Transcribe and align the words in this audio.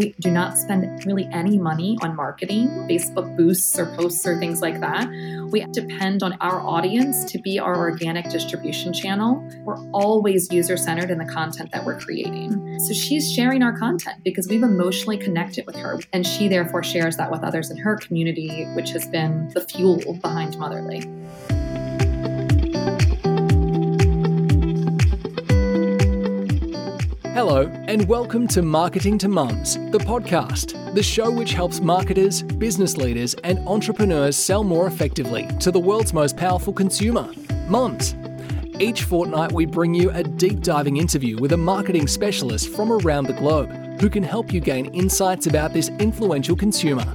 We 0.00 0.14
do 0.18 0.30
not 0.30 0.56
spend 0.56 1.04
really 1.04 1.28
any 1.30 1.58
money 1.58 1.98
on 2.00 2.16
marketing, 2.16 2.68
Facebook 2.88 3.36
boosts 3.36 3.78
or 3.78 3.84
posts 3.96 4.26
or 4.26 4.38
things 4.38 4.62
like 4.62 4.80
that. 4.80 5.06
We 5.50 5.62
depend 5.72 6.22
on 6.22 6.38
our 6.40 6.58
audience 6.62 7.30
to 7.32 7.38
be 7.38 7.58
our 7.58 7.76
organic 7.76 8.30
distribution 8.30 8.94
channel. 8.94 9.46
We're 9.62 9.76
always 9.90 10.50
user 10.50 10.78
centered 10.78 11.10
in 11.10 11.18
the 11.18 11.26
content 11.26 11.70
that 11.72 11.84
we're 11.84 12.00
creating. 12.00 12.78
So 12.80 12.94
she's 12.94 13.30
sharing 13.30 13.62
our 13.62 13.78
content 13.78 14.24
because 14.24 14.48
we've 14.48 14.62
emotionally 14.62 15.18
connected 15.18 15.66
with 15.66 15.76
her, 15.76 16.00
and 16.14 16.26
she 16.26 16.48
therefore 16.48 16.82
shares 16.82 17.18
that 17.18 17.30
with 17.30 17.44
others 17.44 17.70
in 17.70 17.76
her 17.76 17.96
community, 17.96 18.64
which 18.74 18.92
has 18.92 19.06
been 19.06 19.50
the 19.50 19.60
fuel 19.60 19.98
behind 20.22 20.56
Motherly. 20.56 21.04
Hello, 27.42 27.62
and 27.88 28.06
welcome 28.06 28.46
to 28.48 28.60
Marketing 28.60 29.16
to 29.16 29.26
Mums, 29.26 29.76
the 29.92 29.98
podcast, 29.98 30.94
the 30.94 31.02
show 31.02 31.30
which 31.30 31.54
helps 31.54 31.80
marketers, 31.80 32.42
business 32.42 32.98
leaders, 32.98 33.32
and 33.44 33.66
entrepreneurs 33.66 34.36
sell 34.36 34.62
more 34.62 34.86
effectively 34.86 35.48
to 35.58 35.70
the 35.70 35.80
world's 35.80 36.12
most 36.12 36.36
powerful 36.36 36.74
consumer, 36.74 37.32
mums. 37.66 38.14
Each 38.78 39.04
fortnight, 39.04 39.52
we 39.52 39.64
bring 39.64 39.94
you 39.94 40.10
a 40.10 40.22
deep 40.22 40.60
diving 40.60 40.98
interview 40.98 41.38
with 41.38 41.52
a 41.52 41.56
marketing 41.56 42.08
specialist 42.08 42.68
from 42.68 42.92
around 42.92 43.24
the 43.24 43.32
globe 43.32 43.70
who 44.02 44.10
can 44.10 44.22
help 44.22 44.52
you 44.52 44.60
gain 44.60 44.94
insights 44.94 45.46
about 45.46 45.72
this 45.72 45.88
influential 45.98 46.56
consumer. 46.56 47.06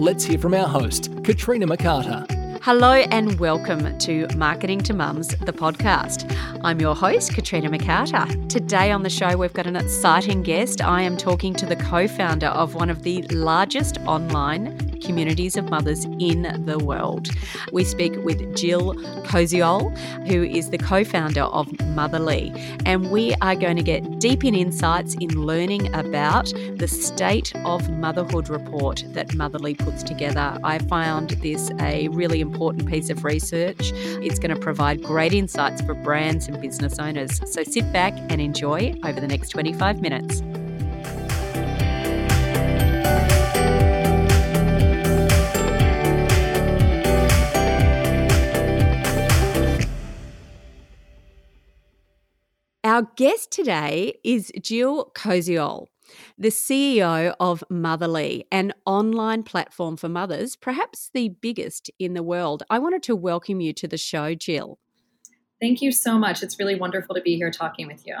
Let's 0.00 0.24
hear 0.24 0.40
from 0.40 0.54
our 0.54 0.66
host, 0.66 1.10
Katrina 1.22 1.68
McCarter. 1.68 2.39
Hello 2.62 2.92
and 2.92 3.40
welcome 3.40 3.96
to 4.00 4.26
Marketing 4.36 4.80
to 4.82 4.92
Mums, 4.92 5.28
the 5.28 5.52
podcast. 5.52 6.30
I'm 6.62 6.78
your 6.78 6.94
host, 6.94 7.32
Katrina 7.32 7.70
McCarter. 7.70 8.50
Today 8.50 8.90
on 8.90 9.02
the 9.02 9.08
show, 9.08 9.34
we've 9.38 9.54
got 9.54 9.66
an 9.66 9.76
exciting 9.76 10.42
guest. 10.42 10.82
I 10.82 11.00
am 11.00 11.16
talking 11.16 11.54
to 11.54 11.64
the 11.64 11.76
co 11.76 12.06
founder 12.06 12.48
of 12.48 12.74
one 12.74 12.90
of 12.90 13.02
the 13.02 13.22
largest 13.28 13.96
online 14.00 14.89
communities 15.00 15.56
of 15.56 15.68
mothers 15.70 16.04
in 16.18 16.64
the 16.66 16.78
world. 16.78 17.28
We 17.72 17.84
speak 17.84 18.16
with 18.24 18.56
Jill 18.56 18.94
Koziol, 19.24 19.96
who 20.26 20.42
is 20.42 20.70
the 20.70 20.78
co 20.78 21.04
founder 21.04 21.42
of 21.42 21.68
Motherly, 21.94 22.52
and 22.86 23.10
we 23.10 23.34
are 23.40 23.54
going 23.54 23.76
to 23.76 23.82
get 23.82 24.18
deep 24.18 24.44
in 24.44 24.54
insights 24.54 25.14
in 25.14 25.30
learning 25.30 25.92
about 25.94 26.52
the 26.76 26.88
State 26.88 27.54
of 27.64 27.88
Motherhood 27.90 28.48
report 28.48 29.04
that 29.08 29.34
Motherly 29.34 29.74
puts 29.74 30.02
together. 30.02 30.58
I 30.62 30.78
found 30.78 31.30
this 31.30 31.70
a 31.80 32.08
really 32.08 32.40
important 32.40 32.88
piece 32.88 33.10
of 33.10 33.24
research. 33.24 33.92
It's 33.94 34.38
going 34.38 34.54
to 34.54 34.60
provide 34.60 35.02
great 35.02 35.32
insights 35.32 35.80
for 35.82 35.94
brands 35.94 36.48
and 36.48 36.60
business 36.60 36.98
owners. 36.98 37.40
So 37.50 37.64
sit 37.64 37.92
back 37.92 38.14
and 38.30 38.40
enjoy 38.40 38.94
over 39.04 39.20
the 39.20 39.28
next 39.28 39.50
25 39.50 40.00
minutes. 40.00 40.42
Our 53.00 53.06
guest 53.16 53.50
today 53.50 54.18
is 54.24 54.52
Jill 54.60 55.10
Koziol, 55.14 55.86
the 56.36 56.50
CEO 56.50 57.34
of 57.40 57.64
Motherly, 57.70 58.44
an 58.52 58.74
online 58.84 59.42
platform 59.42 59.96
for 59.96 60.10
mothers, 60.10 60.54
perhaps 60.54 61.08
the 61.14 61.30
biggest 61.40 61.90
in 61.98 62.12
the 62.12 62.22
world. 62.22 62.62
I 62.68 62.78
wanted 62.78 63.02
to 63.04 63.16
welcome 63.16 63.62
you 63.62 63.72
to 63.72 63.88
the 63.88 63.96
show, 63.96 64.34
Jill. 64.34 64.78
Thank 65.62 65.80
you 65.80 65.92
so 65.92 66.18
much. 66.18 66.42
It's 66.42 66.58
really 66.58 66.74
wonderful 66.74 67.14
to 67.14 67.22
be 67.22 67.36
here 67.36 67.50
talking 67.50 67.86
with 67.86 68.06
you. 68.06 68.16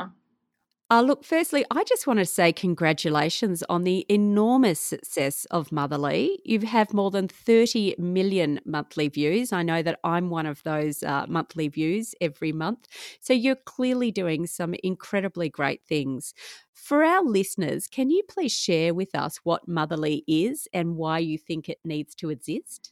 Uh, 0.92 1.00
look, 1.02 1.22
firstly, 1.24 1.64
I 1.70 1.84
just 1.84 2.08
want 2.08 2.18
to 2.18 2.24
say 2.26 2.52
congratulations 2.52 3.62
on 3.68 3.84
the 3.84 4.04
enormous 4.08 4.80
success 4.80 5.44
of 5.52 5.70
Motherly. 5.70 6.40
You 6.44 6.58
have 6.60 6.92
more 6.92 7.12
than 7.12 7.28
30 7.28 7.94
million 7.96 8.60
monthly 8.64 9.06
views. 9.06 9.52
I 9.52 9.62
know 9.62 9.82
that 9.82 10.00
I'm 10.02 10.30
one 10.30 10.46
of 10.46 10.64
those 10.64 11.04
uh, 11.04 11.26
monthly 11.28 11.68
views 11.68 12.16
every 12.20 12.50
month. 12.50 12.88
So 13.20 13.32
you're 13.32 13.54
clearly 13.54 14.10
doing 14.10 14.48
some 14.48 14.74
incredibly 14.82 15.48
great 15.48 15.82
things. 15.88 16.34
For 16.74 17.04
our 17.04 17.22
listeners, 17.22 17.86
can 17.86 18.10
you 18.10 18.24
please 18.28 18.52
share 18.52 18.92
with 18.92 19.14
us 19.14 19.36
what 19.44 19.68
Motherly 19.68 20.24
is 20.26 20.66
and 20.72 20.96
why 20.96 21.20
you 21.20 21.38
think 21.38 21.68
it 21.68 21.78
needs 21.84 22.16
to 22.16 22.30
exist? 22.30 22.90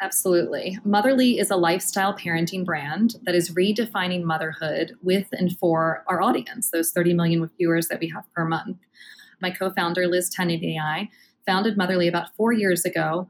Absolutely. 0.00 0.78
Motherly 0.84 1.38
is 1.38 1.50
a 1.50 1.56
lifestyle 1.56 2.14
parenting 2.14 2.66
brand 2.66 3.16
that 3.22 3.34
is 3.34 3.54
redefining 3.54 4.24
motherhood 4.24 4.92
with 5.02 5.26
and 5.32 5.56
for 5.58 6.04
our 6.06 6.20
audience, 6.20 6.70
those 6.70 6.90
30 6.90 7.14
million 7.14 7.50
viewers 7.56 7.88
that 7.88 8.00
we 8.00 8.10
have 8.14 8.30
per 8.34 8.44
month. 8.44 8.76
My 9.40 9.50
co 9.50 9.70
founder, 9.70 10.06
Liz 10.06 10.28
Tenety, 10.28 10.76
and 10.76 10.86
I 10.86 11.08
founded 11.46 11.78
Motherly 11.78 12.08
about 12.08 12.34
four 12.36 12.52
years 12.52 12.84
ago 12.84 13.28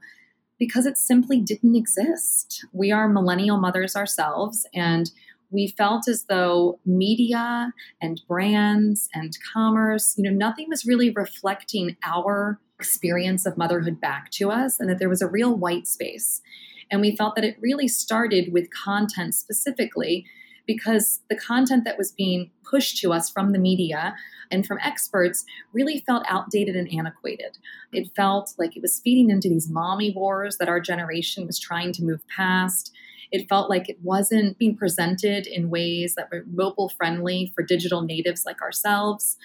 because 0.59 0.87
it 0.87 0.97
simply 0.97 1.41
didn't 1.41 1.77
exist. 1.77 2.65
We 2.73 2.91
are 2.91 3.09
millennial 3.09 3.59
mothers 3.59 3.95
ourselves, 3.95 4.67
and 4.75 5.11
we 5.51 5.69
felt 5.69 6.09
as 6.09 6.25
though 6.25 6.81
media 6.85 7.73
and 8.01 8.21
brands 8.27 9.09
and 9.15 9.37
commerce, 9.53 10.15
you 10.17 10.25
know, 10.25 10.37
nothing 10.37 10.67
was 10.69 10.85
really 10.85 11.11
reflecting 11.11 11.97
our 12.05 12.59
experience 12.79 13.47
of 13.47 13.57
motherhood 13.57 14.01
back 14.01 14.31
to 14.31 14.51
us 14.51 14.79
and 14.79 14.89
that 14.89 14.99
there 14.99 15.09
was 15.09 15.23
a 15.23 15.29
real 15.29 15.57
white 15.57 15.87
space. 15.87 16.43
And 16.91 17.01
we 17.01 17.17
felt 17.17 17.35
that 17.35 17.45
it 17.45 17.57
really 17.61 17.89
started 17.89 18.53
with 18.53 18.69
content 18.71 19.35
specifically 19.35 20.27
because 20.67 21.21
the 21.31 21.37
content 21.37 21.85
that 21.85 21.99
was 21.99 22.13
being 22.13 22.51
pushed 22.69 22.99
to 22.99 23.13
us 23.13 23.31
from 23.31 23.53
the 23.53 23.59
media 23.59 24.15
and 24.51 24.67
from 24.67 24.79
experts 24.83 25.45
really 25.73 26.03
felt 26.07 26.25
outdated 26.29 26.77
and 26.77 26.93
antiquated. 26.93 27.59
It 27.93 28.11
felt 28.15 28.55
like 28.59 28.77
it 28.77 28.83
was 28.83 29.01
feeding 29.01 29.31
into 29.31 29.49
these 29.49 29.71
mommy 29.71 30.13
wars 30.13 30.59
that 30.59 30.69
our 30.69 30.81
generation 30.81 31.47
was 31.47 31.59
trying 31.59 31.93
to 31.93 32.05
move 32.05 32.21
past. 32.35 32.93
It 33.31 33.49
felt 33.49 33.71
like 33.71 33.89
it 33.89 33.99
wasn't 34.03 34.59
being 34.59 34.77
presented 34.77 35.47
in 35.47 35.71
ways 35.71 36.15
that 36.17 36.29
were 36.31 36.45
mobile 36.53 36.89
friendly 36.89 37.53
for 37.55 37.63
digital 37.63 38.03
natives 38.03 38.45
like 38.45 38.61
ourselves. 38.63 39.37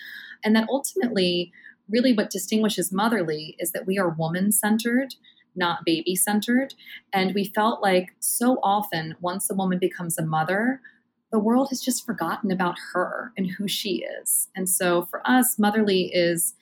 And 0.44 0.56
that 0.56 0.68
ultimately 0.70 1.52
really 1.92 2.14
what 2.14 2.30
distinguishes 2.30 2.92
Motherly 2.92 3.56
is 3.60 3.72
that 3.72 3.86
we 3.86 4.00
are 4.00 4.10
woman 4.10 4.52
centered, 4.52 5.16
not 5.56 5.86
baby 5.86 6.16
centered. 6.16 6.74
And 7.12 7.34
we 7.34 7.46
felt 7.46 7.82
like 7.82 8.16
so 8.20 8.60
often, 8.64 9.16
once 9.22 9.50
a 9.50 9.56
woman 9.56 9.80
becomes 9.80 10.18
a 10.18 10.26
mother, 10.26 10.82
the 11.32 11.40
world 11.40 11.70
has 11.70 11.82
just 11.82 12.06
forgotten 12.06 12.52
about 12.52 12.78
her 12.94 13.32
and 13.38 13.50
who 13.52 13.68
she 13.68 14.04
is. 14.22 14.50
And 14.56 14.70
so 14.70 15.04
for 15.04 15.22
us, 15.28 15.58
Motherly 15.58 16.12
is 16.14 16.56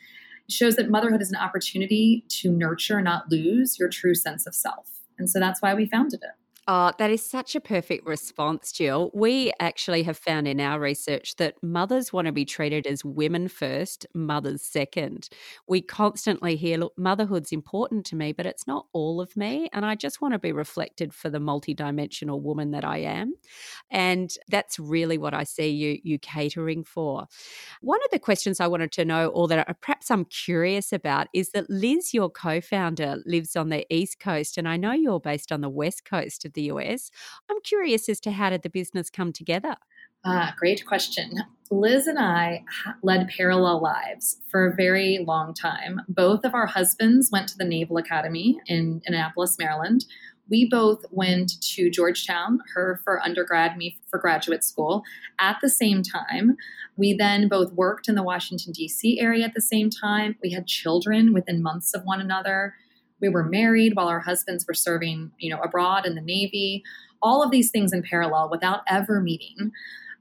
shows 0.49 0.75
that 0.75 0.89
motherhood 0.89 1.21
is 1.21 1.31
an 1.31 1.39
opportunity 1.39 2.25
to 2.27 2.51
nurture, 2.51 3.01
not 3.01 3.29
lose 3.29 3.77
your 3.77 3.87
true 3.87 4.15
sense 4.15 4.47
of 4.47 4.55
self. 4.55 4.89
And 5.19 5.29
so 5.29 5.39
that's 5.39 5.61
why 5.61 5.75
we 5.75 5.85
founded 5.85 6.21
it. 6.23 6.31
Oh, 6.67 6.91
that 6.99 7.09
is 7.09 7.27
such 7.27 7.55
a 7.55 7.59
perfect 7.59 8.05
response, 8.05 8.71
Jill. 8.71 9.09
We 9.13 9.51
actually 9.59 10.03
have 10.03 10.17
found 10.17 10.47
in 10.47 10.59
our 10.59 10.79
research 10.79 11.35
that 11.37 11.55
mothers 11.63 12.13
want 12.13 12.27
to 12.27 12.31
be 12.31 12.45
treated 12.45 12.85
as 12.85 13.03
women 13.03 13.47
first, 13.47 14.05
mothers 14.13 14.61
second. 14.61 15.29
We 15.67 15.81
constantly 15.81 16.55
hear, 16.55 16.77
look, 16.77 16.93
motherhood's 16.95 17.51
important 17.51 18.05
to 18.07 18.15
me, 18.15 18.33
but 18.33 18.45
it's 18.45 18.67
not 18.67 18.85
all 18.93 19.19
of 19.19 19.35
me. 19.35 19.67
And 19.73 19.83
I 19.83 19.95
just 19.95 20.21
want 20.21 20.33
to 20.35 20.39
be 20.39 20.51
reflected 20.51 21.11
for 21.11 21.29
the 21.31 21.39
multidimensional 21.39 22.39
woman 22.39 22.69
that 22.71 22.85
I 22.85 22.99
am. 22.99 23.33
And 23.89 24.31
that's 24.47 24.77
really 24.77 25.17
what 25.17 25.33
I 25.33 25.45
see 25.45 25.69
you, 25.69 25.99
you 26.03 26.19
catering 26.19 26.83
for. 26.83 27.25
One 27.81 27.99
of 28.05 28.11
the 28.11 28.19
questions 28.19 28.59
I 28.59 28.67
wanted 28.67 28.91
to 28.91 29.05
know, 29.05 29.29
or 29.29 29.47
that 29.47 29.81
perhaps 29.81 30.11
I'm 30.11 30.25
curious 30.25 30.93
about, 30.93 31.29
is 31.33 31.49
that 31.51 31.69
Liz, 31.69 32.13
your 32.13 32.29
co 32.29 32.61
founder, 32.61 33.17
lives 33.25 33.55
on 33.55 33.69
the 33.69 33.87
East 33.91 34.19
Coast, 34.19 34.55
and 34.57 34.67
I 34.67 34.77
know 34.77 34.91
you're 34.91 35.19
based 35.19 35.51
on 35.51 35.61
the 35.61 35.69
West 35.69 36.05
Coast 36.05 36.45
of 36.45 36.53
the 36.53 36.58
the 36.59 36.73
US. 36.73 37.09
I'm 37.49 37.61
curious 37.61 38.09
as 38.09 38.19
to 38.21 38.31
how 38.31 38.49
did 38.49 38.63
the 38.63 38.69
business 38.69 39.09
come 39.09 39.31
together? 39.31 39.75
Ah, 40.25 40.53
great 40.57 40.85
question. 40.85 41.31
Liz 41.71 42.05
and 42.07 42.19
I 42.19 42.65
led 43.01 43.29
parallel 43.29 43.81
lives 43.81 44.41
for 44.49 44.67
a 44.67 44.75
very 44.75 45.23
long 45.25 45.53
time. 45.53 46.01
Both 46.09 46.43
of 46.43 46.53
our 46.53 46.65
husbands 46.65 47.29
went 47.31 47.47
to 47.49 47.57
the 47.57 47.63
Naval 47.63 47.97
Academy 47.97 48.59
in 48.67 49.01
Annapolis, 49.05 49.57
Maryland. 49.57 50.05
We 50.49 50.67
both 50.69 51.05
went 51.11 51.61
to 51.75 51.89
Georgetown, 51.89 52.59
her 52.73 52.99
for 53.03 53.21
undergrad, 53.21 53.77
me 53.77 53.99
for 54.09 54.19
graduate 54.19 54.63
school 54.63 55.03
at 55.39 55.57
the 55.61 55.69
same 55.69 56.01
time. 56.01 56.57
We 56.97 57.13
then 57.13 57.47
both 57.47 57.71
worked 57.73 58.09
in 58.09 58.15
the 58.15 58.23
Washington, 58.23 58.73
D.C. 58.73 59.19
area 59.21 59.45
at 59.45 59.53
the 59.53 59.61
same 59.61 59.89
time. 59.89 60.35
We 60.41 60.51
had 60.51 60.67
children 60.67 61.33
within 61.33 61.61
months 61.61 61.93
of 61.93 62.03
one 62.03 62.19
another 62.19 62.73
we 63.21 63.29
were 63.29 63.43
married 63.43 63.95
while 63.95 64.07
our 64.07 64.19
husbands 64.19 64.65
were 64.67 64.73
serving, 64.73 65.31
you 65.37 65.49
know, 65.49 65.61
abroad 65.61 66.05
in 66.05 66.15
the 66.15 66.21
Navy, 66.21 66.83
all 67.21 67.43
of 67.43 67.51
these 67.51 67.71
things 67.71 67.93
in 67.93 68.03
parallel 68.03 68.49
without 68.49 68.81
ever 68.87 69.21
meeting. 69.21 69.71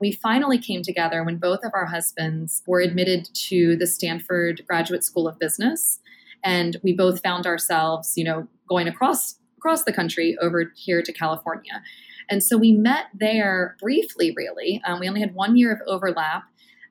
We 0.00 0.12
finally 0.12 0.58
came 0.58 0.82
together 0.82 1.24
when 1.24 1.38
both 1.38 1.60
of 1.64 1.72
our 1.74 1.86
husbands 1.86 2.62
were 2.66 2.80
admitted 2.80 3.28
to 3.48 3.76
the 3.76 3.86
Stanford 3.86 4.62
Graduate 4.68 5.04
School 5.04 5.26
of 5.26 5.38
Business. 5.38 5.98
And 6.44 6.76
we 6.82 6.92
both 6.92 7.20
found 7.22 7.46
ourselves, 7.46 8.12
you 8.16 8.24
know, 8.24 8.46
going 8.68 8.86
across 8.86 9.36
across 9.56 9.82
the 9.82 9.92
country 9.92 10.36
over 10.40 10.72
here 10.76 11.02
to 11.02 11.12
California. 11.12 11.82
And 12.30 12.44
so 12.44 12.56
we 12.56 12.72
met 12.72 13.06
there 13.12 13.76
briefly, 13.80 14.32
really. 14.36 14.80
Um, 14.86 15.00
we 15.00 15.08
only 15.08 15.20
had 15.20 15.34
one 15.34 15.56
year 15.56 15.72
of 15.72 15.80
overlap. 15.86 16.44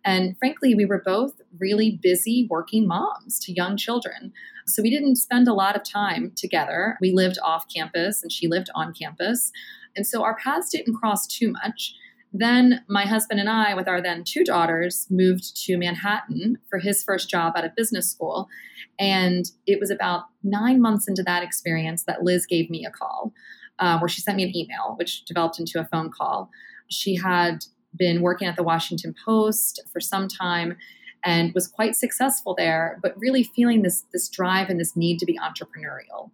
And 0.08 0.38
frankly, 0.40 0.74
we 0.74 0.86
were 0.86 1.02
both 1.06 1.42
really 1.60 2.00
busy 2.02 2.48
working 2.50 2.88
moms 2.88 3.40
to 3.42 3.52
young 3.52 3.76
children. 3.76 4.32
So 4.66 4.82
we 4.82 4.90
didn't 4.90 5.18
spend 5.18 5.50
a 5.50 5.54
lot 5.54 5.76
of 5.76 5.84
time 5.84 6.32
together. 6.34 6.98
We 7.02 7.12
lived 7.12 7.38
off 7.44 7.66
campus 7.68 8.24
and 8.24 8.32
she 8.32 8.48
lived 8.48 8.70
on 8.74 8.94
campus. 8.94 9.52
And 9.98 10.08
so 10.08 10.24
our 10.24 10.38
paths 10.38 10.70
didn't 10.70 10.96
cross 10.96 11.28
too 11.28 11.52
much. 11.52 11.94
Then 12.32 12.86
my 12.88 13.06
husband 13.06 13.42
and 13.42 13.50
I, 13.50 13.74
with 13.74 13.90
our 13.90 14.02
then 14.02 14.24
two 14.24 14.46
daughters, 14.46 15.08
moved 15.10 15.58
to 15.66 15.78
Manhattan 15.78 16.58
for 16.70 16.80
his 16.80 17.04
first 17.04 17.30
job 17.30 17.54
at 17.58 17.66
a 17.66 17.74
business 17.76 18.10
school. 18.10 18.48
And 18.98 19.44
it 19.66 19.78
was 19.78 19.92
about 19.92 20.24
nine 20.42 20.82
months 20.82 21.10
into 21.10 21.24
that 21.24 21.44
experience 21.44 22.04
that 22.04 22.24
Liz 22.24 22.46
gave 22.46 22.70
me 22.70 22.86
a 22.86 22.92
call, 22.92 23.34
uh, 23.80 24.00
where 24.00 24.08
she 24.08 24.22
sent 24.22 24.38
me 24.38 24.44
an 24.44 24.56
email, 24.56 24.96
which 24.98 25.26
developed 25.26 25.60
into 25.60 25.82
a 25.82 25.86
phone 25.92 26.12
call. 26.12 26.50
She 26.90 27.16
had 27.16 27.66
been 27.98 28.22
working 28.22 28.48
at 28.48 28.56
the 28.56 28.64
Washington 28.64 29.16
Post 29.26 29.82
for 29.92 30.00
some 30.00 30.28
time 30.28 30.78
and 31.24 31.54
was 31.54 31.68
quite 31.68 31.96
successful 31.96 32.56
there, 32.56 33.00
but 33.02 33.18
really 33.18 33.44
feeling 33.44 33.82
this, 33.82 34.06
this 34.14 34.30
drive 34.30 34.70
and 34.70 34.80
this 34.80 34.96
need 34.96 35.18
to 35.20 35.26
be 35.26 35.38
entrepreneurial. 35.40 36.32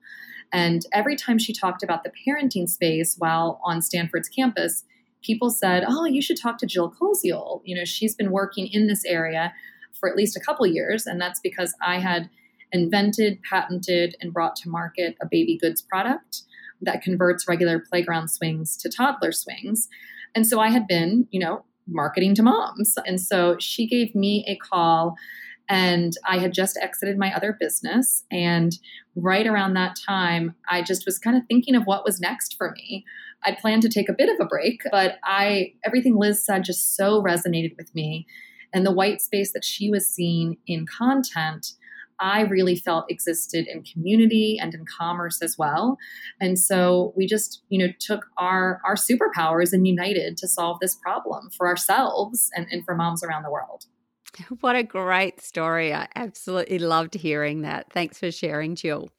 And 0.52 0.86
every 0.92 1.16
time 1.16 1.40
she 1.40 1.54
talked 1.54 1.82
about 1.82 2.04
the 2.04 2.12
parenting 2.12 2.70
space 2.70 3.16
while 3.18 3.60
on 3.64 3.82
Stanford's 3.82 4.30
campus, 4.30 4.84
people 5.24 5.50
said, 5.50 5.84
"Oh, 5.88 6.06
you 6.06 6.22
should 6.22 6.40
talk 6.40 6.60
to 6.60 6.68
Jill 6.68 6.92
Koziol. 6.92 7.62
You 7.64 7.76
know, 7.76 7.86
she's 7.86 8.14
been 8.14 8.32
working 8.32 8.68
in 8.68 8.88
this 8.88 9.04
area 9.06 9.54
for 9.94 10.08
at 10.08 10.16
least 10.16 10.38
a 10.38 10.40
couple 10.40 10.68
years, 10.68 11.08
and 11.08 11.20
that's 11.20 11.40
because 11.40 11.74
I 11.82 12.00
had 12.00 12.30
invented, 12.72 13.42
patented, 13.42 14.16
and 14.22 14.34
brought 14.34 14.56
to 14.58 14.70
market 14.70 15.16
a 15.22 15.26
baby 15.26 15.58
goods 15.58 15.82
product 15.82 16.44
that 16.82 17.02
converts 17.02 17.48
regular 17.48 17.80
playground 17.80 18.28
swings 18.30 18.76
to 18.78 18.90
toddler 18.90 19.32
swings. 19.32 19.88
And 20.36 20.48
so 20.48 20.60
I 20.60 20.70
had 20.70 20.88
been, 20.88 21.28
you 21.32 21.40
know, 21.40 21.64
marketing 21.88 22.36
to 22.36 22.44
moms. 22.44 22.96
And 23.06 23.20
so 23.20 23.58
she 23.60 23.88
gave 23.88 24.16
me 24.16 24.46
a 24.48 24.56
call 24.56 25.16
and 25.70 26.14
I 26.28 26.40
had 26.40 26.54
just 26.54 26.78
exited 26.82 27.18
my 27.18 27.34
other 27.34 27.56
business. 27.60 28.24
And 28.32 28.78
right 29.16 29.48
around 29.48 29.74
that 29.74 29.98
time, 30.06 30.56
I 30.70 30.82
just 30.82 31.06
was 31.06 31.20
kind 31.20 31.38
of 31.38 31.44
thinking 31.48 31.76
of 31.76 31.84
what 31.84 32.04
was 32.04 32.20
next 32.20 32.56
for 32.58 32.72
me. 32.72 33.06
I 33.46 33.54
planned 33.54 33.82
to 33.84 33.90
take 33.90 34.10
a 34.10 34.14
bit 34.14 34.30
of 34.30 34.40
a 34.40 34.48
break, 34.48 34.82
but 34.92 35.18
I 35.24 35.74
everything 35.86 36.16
Liz 36.16 36.46
said 36.46 36.64
just 36.64 36.96
so 36.96 37.22
resonated 37.22 37.78
with 37.78 37.94
me. 37.96 38.26
And 38.74 38.86
the 38.86 38.92
white 38.92 39.22
space 39.22 39.54
that 39.54 39.64
she 39.64 39.90
was 39.90 40.08
seeing 40.08 40.58
in 40.66 40.86
content, 40.86 41.74
I 42.24 42.42
really 42.42 42.78
felt 42.78 43.06
existed 43.10 43.68
in 43.68 43.84
community 43.84 44.58
and 44.60 44.74
in 44.74 44.86
commerce 44.86 45.42
as 45.42 45.58
well. 45.58 45.98
And 46.40 46.58
so 46.58 47.14
we 47.18 47.28
just, 47.28 47.62
you 47.68 47.78
know, 47.78 47.94
took 48.00 48.26
our 48.38 48.80
our 48.86 48.96
superpowers 48.96 49.74
and 49.74 49.86
united 49.86 50.38
to 50.38 50.48
solve 50.48 50.78
this 50.80 50.96
problem 50.96 51.50
for 51.56 51.68
ourselves 51.68 52.50
and, 52.56 52.66
and 52.72 52.86
for 52.86 52.96
moms 52.96 53.24
around 53.24 53.44
the 53.44 53.52
world. 53.52 53.86
What 54.62 54.76
a 54.76 54.84
great 54.84 55.42
story. 55.42 55.94
I 55.94 56.08
absolutely 56.16 56.80
loved 56.80 57.14
hearing 57.14 57.62
that. 57.62 57.94
Thanks 57.94 58.18
for 58.18 58.32
sharing, 58.32 58.74
Jill. 58.74 59.10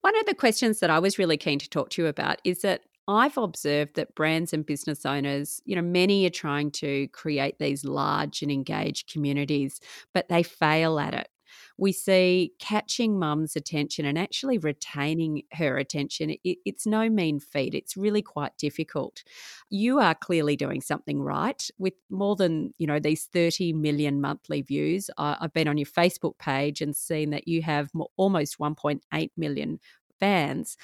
One 0.00 0.18
of 0.18 0.26
the 0.26 0.34
questions 0.34 0.80
that 0.80 0.90
I 0.90 0.98
was 0.98 1.18
really 1.18 1.36
keen 1.36 1.60
to 1.60 1.70
talk 1.70 1.90
to 1.90 2.02
you 2.02 2.08
about 2.08 2.40
is 2.42 2.62
that 2.62 2.80
I've 3.06 3.36
observed 3.36 3.94
that 3.94 4.16
brands 4.16 4.52
and 4.52 4.66
business 4.66 5.06
owners, 5.06 5.60
you 5.64 5.76
know, 5.76 5.82
many 5.82 6.26
are 6.26 6.30
trying 6.30 6.72
to 6.72 7.06
create 7.08 7.60
these 7.60 7.84
large 7.84 8.42
and 8.42 8.50
engaged 8.50 9.12
communities, 9.12 9.78
but 10.12 10.28
they 10.28 10.42
fail 10.42 10.98
at 10.98 11.14
it. 11.14 11.28
We 11.78 11.92
see 11.92 12.52
catching 12.58 13.18
mum's 13.18 13.56
attention 13.56 14.04
and 14.04 14.18
actually 14.18 14.58
retaining 14.58 15.42
her 15.52 15.76
attention. 15.76 16.30
It, 16.30 16.58
it's 16.64 16.86
no 16.86 17.08
mean 17.08 17.40
feat. 17.40 17.74
It's 17.74 17.96
really 17.96 18.22
quite 18.22 18.56
difficult. 18.58 19.22
You 19.70 19.98
are 19.98 20.14
clearly 20.14 20.56
doing 20.56 20.80
something 20.80 21.20
right 21.20 21.68
with 21.78 21.94
more 22.10 22.36
than, 22.36 22.72
you 22.78 22.86
know, 22.86 22.98
these 22.98 23.26
30 23.32 23.72
million 23.74 24.20
monthly 24.20 24.62
views. 24.62 25.10
I, 25.18 25.36
I've 25.40 25.52
been 25.52 25.68
on 25.68 25.78
your 25.78 25.86
Facebook 25.86 26.38
page 26.38 26.80
and 26.80 26.96
seen 26.96 27.30
that 27.30 27.48
you 27.48 27.62
have 27.62 27.90
almost 28.16 28.58
1.8 28.58 29.30
million 29.36 29.80
fans. 30.18 30.76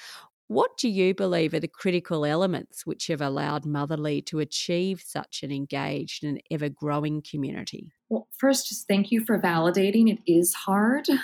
What 0.53 0.77
do 0.77 0.87
you 0.87 1.15
believe 1.15 1.55
are 1.55 1.59
the 1.59 1.67
critical 1.67 2.25
elements 2.25 2.85
which 2.85 3.07
have 3.07 3.21
allowed 3.21 3.65
Motherly 3.65 4.21
to 4.27 4.37
achieve 4.37 5.01
such 5.03 5.41
an 5.41 5.51
engaged 5.51 6.23
and 6.23 6.39
ever 6.51 6.69
growing 6.69 7.23
community? 7.23 7.91
Well, 8.09 8.27
first, 8.37 8.69
just 8.69 8.87
thank 8.87 9.09
you 9.09 9.25
for 9.25 9.41
validating. 9.41 10.13
It 10.13 10.19
is 10.31 10.53
hard. 10.53 11.07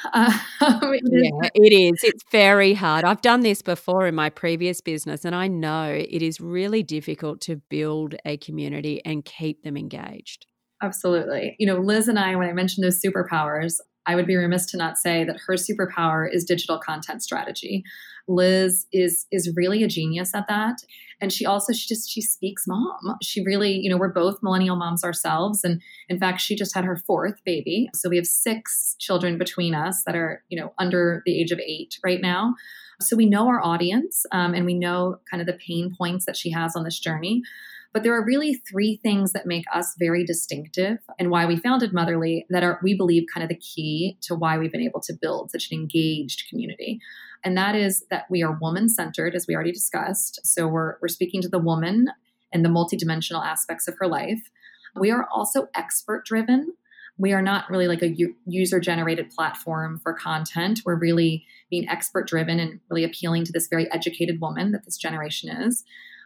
Um, 0.61 0.93
it 0.93 1.03
yeah, 1.05 1.47
is. 1.47 1.51
it 1.53 1.73
is. 1.73 2.03
It's 2.03 2.23
very 2.31 2.73
hard. 2.73 3.05
I've 3.05 3.21
done 3.21 3.41
this 3.41 3.61
before 3.61 4.07
in 4.07 4.15
my 4.15 4.31
previous 4.31 4.81
business, 4.81 5.23
and 5.23 5.35
I 5.35 5.47
know 5.47 5.91
it 5.93 6.23
is 6.23 6.41
really 6.41 6.81
difficult 6.81 7.39
to 7.41 7.57
build 7.69 8.15
a 8.25 8.37
community 8.37 8.99
and 9.05 9.23
keep 9.23 9.61
them 9.61 9.77
engaged. 9.77 10.47
Absolutely. 10.81 11.55
You 11.59 11.67
know, 11.67 11.77
Liz 11.77 12.07
and 12.07 12.17
I, 12.17 12.35
when 12.35 12.49
I 12.49 12.53
mentioned 12.53 12.83
those 12.83 12.99
superpowers, 12.99 13.75
I 14.07 14.15
would 14.15 14.25
be 14.25 14.35
remiss 14.35 14.65
to 14.67 14.77
not 14.77 14.97
say 14.97 15.23
that 15.23 15.37
her 15.45 15.53
superpower 15.53 16.27
is 16.31 16.43
digital 16.43 16.79
content 16.79 17.21
strategy. 17.21 17.83
Liz 18.29 18.85
is 18.93 19.25
is 19.31 19.53
really 19.55 19.83
a 19.83 19.87
genius 19.87 20.33
at 20.33 20.47
that. 20.47 20.77
And 21.19 21.33
she 21.33 21.45
also 21.45 21.73
she 21.73 21.87
just 21.87 22.09
she 22.09 22.21
speaks 22.21 22.65
mom. 22.67 23.17
She 23.21 23.43
really, 23.43 23.73
you 23.73 23.89
know, 23.89 23.97
we're 23.97 24.13
both 24.13 24.37
millennial 24.41 24.77
moms 24.77 25.03
ourselves. 25.03 25.63
And 25.63 25.81
in 26.07 26.19
fact, 26.19 26.39
she 26.39 26.55
just 26.55 26.73
had 26.73 26.85
her 26.85 26.95
fourth 26.95 27.43
baby. 27.43 27.89
So 27.93 28.07
we 28.07 28.15
have 28.15 28.27
six 28.27 28.95
children 28.99 29.37
between 29.37 29.75
us 29.75 30.03
that 30.05 30.15
are, 30.15 30.43
you 30.49 30.59
know, 30.59 30.73
under 30.77 31.21
the 31.25 31.37
age 31.37 31.51
of 31.51 31.59
eight 31.59 31.97
right 32.03 32.21
now. 32.21 32.55
So 33.01 33.15
we 33.15 33.25
know 33.25 33.47
our 33.47 33.63
audience 33.63 34.25
um, 34.31 34.53
and 34.53 34.65
we 34.65 34.73
know 34.73 35.19
kind 35.29 35.41
of 35.41 35.47
the 35.47 35.53
pain 35.53 35.93
points 35.97 36.25
that 36.25 36.37
she 36.37 36.51
has 36.51 36.75
on 36.75 36.83
this 36.83 36.99
journey. 36.99 37.41
But 37.91 38.03
there 38.03 38.13
are 38.13 38.23
really 38.23 38.53
three 38.53 38.99
things 39.01 39.33
that 39.33 39.47
make 39.47 39.65
us 39.73 39.95
very 39.97 40.23
distinctive 40.23 40.99
and 41.17 41.31
why 41.31 41.45
we 41.45 41.57
founded 41.57 41.91
Motherly 41.91 42.45
that 42.49 42.63
are, 42.63 42.79
we 42.83 42.95
believe, 42.95 43.25
kind 43.33 43.43
of 43.43 43.49
the 43.49 43.55
key 43.55 44.17
to 44.21 44.35
why 44.35 44.57
we've 44.57 44.71
been 44.71 44.81
able 44.81 45.01
to 45.01 45.13
build 45.19 45.51
such 45.51 45.71
an 45.71 45.79
engaged 45.79 46.43
community. 46.49 46.99
And 47.43 47.57
that 47.57 47.75
is 47.75 48.05
that 48.11 48.25
we 48.29 48.43
are 48.43 48.57
woman 48.61 48.89
centered, 48.89 49.33
as 49.33 49.47
we 49.47 49.55
already 49.55 49.71
discussed. 49.71 50.39
So 50.43 50.67
we're, 50.67 50.95
we're 51.01 51.07
speaking 51.07 51.41
to 51.41 51.49
the 51.49 51.57
woman 51.57 52.09
and 52.53 52.63
the 52.63 52.69
multidimensional 52.69 53.43
aspects 53.43 53.87
of 53.87 53.95
her 53.99 54.07
life. 54.07 54.51
We 54.95 55.09
are 55.09 55.27
also 55.33 55.67
expert 55.73 56.25
driven. 56.25 56.73
We 57.17 57.33
are 57.33 57.41
not 57.41 57.69
really 57.69 57.87
like 57.87 58.01
a 58.01 58.15
user 58.45 58.79
generated 58.79 59.29
platform 59.29 59.99
for 60.01 60.13
content. 60.13 60.81
We're 60.85 60.95
really 60.95 61.45
being 61.69 61.87
expert 61.89 62.27
driven 62.27 62.59
and 62.59 62.79
really 62.89 63.03
appealing 63.03 63.45
to 63.45 63.51
this 63.51 63.67
very 63.67 63.91
educated 63.91 64.39
woman 64.41 64.71
that 64.71 64.85
this 64.85 64.97
generation 64.97 65.49
is. 65.49 65.83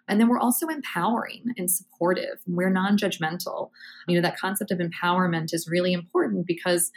And 0.08 0.20
then 0.20 0.28
we're 0.28 0.40
also 0.40 0.68
empowering 0.68 1.54
and 1.58 1.72
supportive. 1.72 2.40
We're 2.46 2.70
non 2.70 2.98
judgmental. 2.98 3.70
You 4.08 4.16
know, 4.16 4.22
that 4.22 4.38
concept 4.38 4.72
of 4.72 4.80
empowerment 4.80 5.54
is 5.54 5.68
really 5.68 5.94
important 5.94 6.46
because 6.46 6.92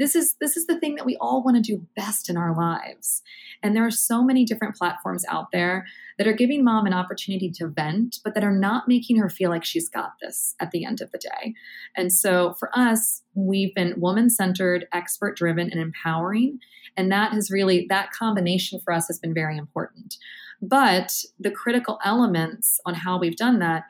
this 0.00 0.16
is 0.16 0.34
this 0.40 0.56
is 0.56 0.66
the 0.66 0.80
thing 0.80 0.94
that 0.94 1.04
we 1.04 1.16
all 1.20 1.42
want 1.44 1.56
to 1.56 1.62
do 1.62 1.86
best 1.94 2.30
in 2.30 2.36
our 2.36 2.56
lives 2.56 3.22
and 3.62 3.76
there 3.76 3.84
are 3.84 3.90
so 3.90 4.24
many 4.24 4.44
different 4.44 4.74
platforms 4.74 5.24
out 5.28 5.48
there 5.52 5.86
that 6.16 6.26
are 6.26 6.32
giving 6.32 6.64
mom 6.64 6.86
an 6.86 6.94
opportunity 6.94 7.50
to 7.50 7.68
vent 7.68 8.18
but 8.24 8.34
that 8.34 8.42
are 8.42 8.56
not 8.56 8.88
making 8.88 9.18
her 9.18 9.28
feel 9.28 9.50
like 9.50 9.64
she's 9.64 9.88
got 9.88 10.14
this 10.22 10.54
at 10.58 10.70
the 10.70 10.84
end 10.84 11.00
of 11.00 11.12
the 11.12 11.18
day 11.18 11.54
and 11.96 12.12
so 12.12 12.54
for 12.58 12.70
us 12.76 13.22
we've 13.34 13.74
been 13.74 14.00
woman 14.00 14.30
centered 14.30 14.88
expert 14.92 15.36
driven 15.36 15.70
and 15.70 15.80
empowering 15.80 16.58
and 16.96 17.12
that 17.12 17.32
has 17.32 17.50
really 17.50 17.86
that 17.88 18.10
combination 18.10 18.80
for 18.80 18.92
us 18.92 19.06
has 19.06 19.18
been 19.18 19.34
very 19.34 19.58
important 19.58 20.16
but 20.62 21.24
the 21.38 21.50
critical 21.50 21.98
elements 22.04 22.80
on 22.84 22.94
how 22.94 23.18
we've 23.18 23.36
done 23.36 23.58
that 23.60 23.84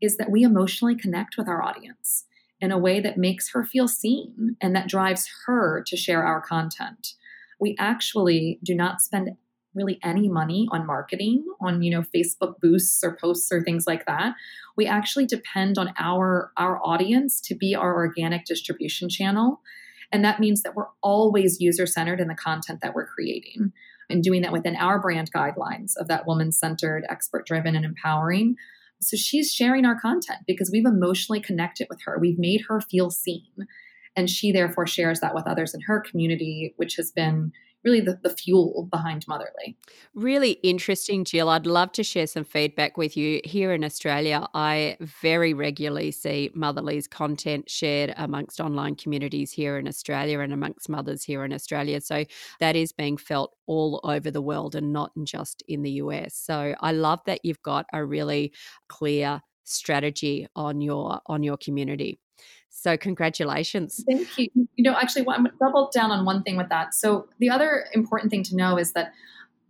is 0.00 0.16
that 0.16 0.30
we 0.30 0.42
emotionally 0.42 0.94
connect 0.94 1.36
with 1.36 1.48
our 1.48 1.62
audience 1.62 2.24
in 2.60 2.70
a 2.70 2.78
way 2.78 3.00
that 3.00 3.16
makes 3.16 3.50
her 3.52 3.64
feel 3.64 3.88
seen 3.88 4.56
and 4.60 4.76
that 4.76 4.88
drives 4.88 5.28
her 5.46 5.82
to 5.86 5.96
share 5.96 6.22
our 6.22 6.40
content. 6.40 7.14
We 7.58 7.74
actually 7.78 8.58
do 8.62 8.74
not 8.74 9.00
spend 9.00 9.30
really 9.74 9.98
any 10.02 10.28
money 10.28 10.66
on 10.72 10.84
marketing 10.84 11.44
on 11.60 11.80
you 11.80 11.92
know 11.92 12.02
facebook 12.14 12.54
boosts 12.60 13.04
or 13.04 13.16
posts 13.16 13.52
or 13.52 13.62
things 13.62 13.86
like 13.86 14.04
that. 14.06 14.34
We 14.76 14.86
actually 14.86 15.26
depend 15.26 15.78
on 15.78 15.94
our 15.98 16.52
our 16.56 16.80
audience 16.84 17.40
to 17.42 17.54
be 17.54 17.74
our 17.74 17.94
organic 17.94 18.44
distribution 18.44 19.08
channel. 19.08 19.60
And 20.12 20.24
that 20.24 20.40
means 20.40 20.62
that 20.62 20.74
we're 20.74 20.88
always 21.02 21.60
user 21.60 21.86
centered 21.86 22.20
in 22.20 22.26
the 22.26 22.34
content 22.34 22.80
that 22.82 22.94
we're 22.94 23.06
creating 23.06 23.72
and 24.10 24.22
doing 24.22 24.42
that 24.42 24.52
within 24.52 24.76
our 24.76 25.00
brand 25.00 25.32
guidelines 25.32 25.92
of 25.96 26.08
that 26.08 26.26
woman 26.26 26.52
centered 26.52 27.04
expert 27.08 27.46
driven 27.46 27.76
and 27.76 27.84
empowering 27.84 28.56
so 29.02 29.16
she's 29.16 29.52
sharing 29.52 29.86
our 29.86 29.98
content 29.98 30.40
because 30.46 30.70
we've 30.70 30.84
emotionally 30.84 31.40
connected 31.40 31.86
with 31.88 32.00
her. 32.04 32.18
We've 32.18 32.38
made 32.38 32.62
her 32.68 32.80
feel 32.80 33.10
seen. 33.10 33.66
And 34.14 34.28
she 34.28 34.52
therefore 34.52 34.86
shares 34.86 35.20
that 35.20 35.34
with 35.34 35.46
others 35.46 35.72
in 35.74 35.80
her 35.82 36.00
community, 36.00 36.74
which 36.76 36.96
has 36.96 37.10
been 37.10 37.52
really 37.84 38.00
the, 38.00 38.18
the 38.22 38.30
fuel 38.30 38.88
behind 38.90 39.26
Motherly. 39.26 39.76
Really 40.14 40.52
interesting, 40.62 41.24
Jill. 41.24 41.48
I'd 41.48 41.66
love 41.66 41.92
to 41.92 42.04
share 42.04 42.26
some 42.26 42.44
feedback 42.44 42.96
with 42.96 43.16
you. 43.16 43.40
Here 43.44 43.72
in 43.72 43.84
Australia, 43.84 44.46
I 44.54 44.96
very 45.00 45.54
regularly 45.54 46.10
see 46.10 46.50
Motherly's 46.54 47.06
content 47.06 47.70
shared 47.70 48.14
amongst 48.16 48.60
online 48.60 48.96
communities 48.96 49.52
here 49.52 49.78
in 49.78 49.88
Australia 49.88 50.40
and 50.40 50.52
amongst 50.52 50.88
mothers 50.88 51.24
here 51.24 51.44
in 51.44 51.52
Australia. 51.52 52.00
So 52.00 52.24
that 52.60 52.76
is 52.76 52.92
being 52.92 53.16
felt 53.16 53.54
all 53.66 54.00
over 54.04 54.30
the 54.30 54.42
world 54.42 54.74
and 54.74 54.92
not 54.92 55.12
just 55.24 55.62
in 55.68 55.82
the 55.82 55.92
US. 55.92 56.34
So 56.34 56.74
I 56.80 56.92
love 56.92 57.20
that 57.26 57.44
you've 57.44 57.62
got 57.62 57.86
a 57.92 58.04
really 58.04 58.52
clear 58.88 59.40
strategy 59.64 60.46
on 60.56 60.80
your 60.80 61.20
on 61.26 61.42
your 61.42 61.56
community. 61.56 62.18
So 62.80 62.96
congratulations. 62.96 64.02
Thank 64.08 64.38
you. 64.38 64.48
You 64.54 64.84
know, 64.84 64.96
actually, 64.96 65.26
I'm 65.28 65.48
double 65.58 65.90
down 65.92 66.10
on 66.10 66.24
one 66.24 66.42
thing 66.42 66.56
with 66.56 66.68
that. 66.70 66.94
So 66.94 67.28
the 67.38 67.50
other 67.50 67.86
important 67.92 68.30
thing 68.30 68.42
to 68.44 68.56
know 68.56 68.78
is 68.78 68.92
that 68.94 69.12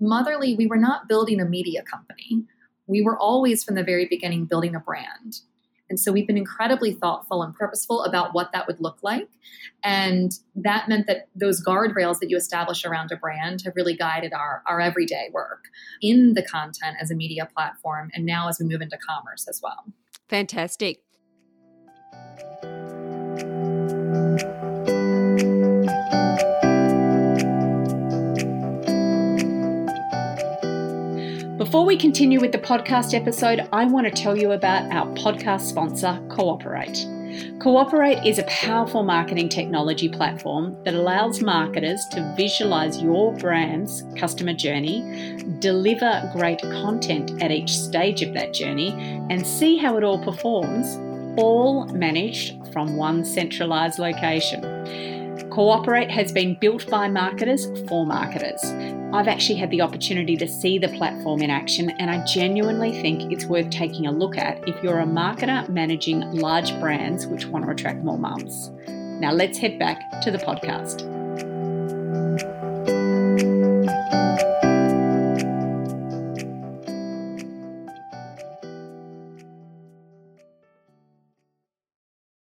Motherly, 0.01 0.57
we 0.57 0.67
were 0.67 0.79
not 0.79 1.09
building 1.09 1.41
a 1.41 1.45
media 1.45 1.83
company. 1.83 2.45
We 2.87 3.03
were 3.03 3.19
always 3.19 3.63
from 3.63 3.75
the 3.75 3.85
very 3.85 4.07
beginning 4.07 4.47
building 4.47 4.75
a 4.75 4.81
brand. 4.81 5.41
And 5.91 5.99
so 5.99 6.13
we've 6.13 6.27
been 6.27 6.39
incredibly 6.39 6.93
thoughtful 6.93 7.43
and 7.43 7.55
purposeful 7.55 8.05
about 8.05 8.33
what 8.33 8.53
that 8.53 8.67
would 8.69 8.81
look 8.81 8.99
like. 9.03 9.29
And 9.83 10.33
that 10.55 10.89
meant 10.89 11.09
that 11.09 11.29
those 11.35 11.63
guardrails 11.63 12.21
that 12.21 12.31
you 12.31 12.37
establish 12.37 12.85
around 12.85 13.11
a 13.11 13.17
brand 13.17 13.63
have 13.65 13.75
really 13.75 13.97
guided 13.97 14.33
our, 14.33 14.63
our 14.67 14.81
everyday 14.81 15.31
work 15.33 15.65
in 16.01 16.35
the 16.35 16.43
content 16.43 16.97
as 17.01 17.11
a 17.11 17.15
media 17.15 17.47
platform 17.55 18.11
and 18.15 18.25
now 18.25 18.49
as 18.49 18.59
we 18.61 18.67
move 18.67 18.81
into 18.81 18.97
commerce 18.99 19.49
as 19.49 19.61
well. 19.63 19.85
Fantastic. 20.29 21.01
Before 31.61 31.85
we 31.85 31.99
continue 31.99 32.41
with 32.41 32.53
the 32.53 32.59
podcast 32.59 33.13
episode, 33.13 33.69
I 33.71 33.85
want 33.85 34.07
to 34.07 34.11
tell 34.11 34.35
you 34.35 34.53
about 34.53 34.91
our 34.91 35.07
podcast 35.15 35.61
sponsor, 35.61 36.19
Cooperate. 36.31 37.07
Cooperate 37.61 38.27
is 38.27 38.39
a 38.39 38.45
powerful 38.45 39.03
marketing 39.03 39.51
technology 39.51 40.09
platform 40.09 40.83
that 40.85 40.95
allows 40.95 41.43
marketers 41.43 42.03
to 42.13 42.35
visualize 42.35 43.03
your 43.03 43.35
brand's 43.35 44.05
customer 44.17 44.55
journey, 44.55 45.03
deliver 45.59 46.31
great 46.33 46.63
content 46.63 47.43
at 47.43 47.51
each 47.51 47.77
stage 47.77 48.23
of 48.23 48.33
that 48.33 48.55
journey, 48.55 48.93
and 49.29 49.47
see 49.47 49.77
how 49.77 49.99
it 49.99 50.03
all 50.03 50.25
performs, 50.25 50.97
all 51.39 51.85
managed 51.89 52.57
from 52.73 52.97
one 52.97 53.23
centralized 53.23 53.99
location. 53.99 55.20
Cooperate 55.51 56.11
has 56.13 56.31
been 56.31 56.55
built 56.55 56.89
by 56.89 57.09
marketers 57.09 57.67
for 57.89 58.07
marketers. 58.07 58.63
I've 59.13 59.27
actually 59.27 59.59
had 59.59 59.71
the 59.71 59.81
opportunity 59.81 60.37
to 60.37 60.47
see 60.47 60.79
the 60.79 60.87
platform 60.89 61.43
in 61.43 61.51
action, 61.51 61.91
and 61.99 62.09
I 62.09 62.25
genuinely 62.25 62.93
think 63.03 63.33
it's 63.33 63.47
worth 63.47 63.69
taking 63.69 64.07
a 64.07 64.13
look 64.13 64.39
at 64.39 64.67
if 64.69 64.81
you're 64.81 65.01
a 65.01 65.07
marketer 65.07 65.69
managing 65.69 66.21
large 66.31 66.79
brands 66.79 67.27
which 67.27 67.47
want 67.47 67.65
to 67.65 67.73
attract 67.73 68.05
more 68.05 68.17
mums. 68.17 68.71
Now, 68.87 69.33
let's 69.33 69.59
head 69.59 69.77
back 69.77 70.21
to 70.23 70.31
the 70.31 70.39
podcast. 70.39 71.20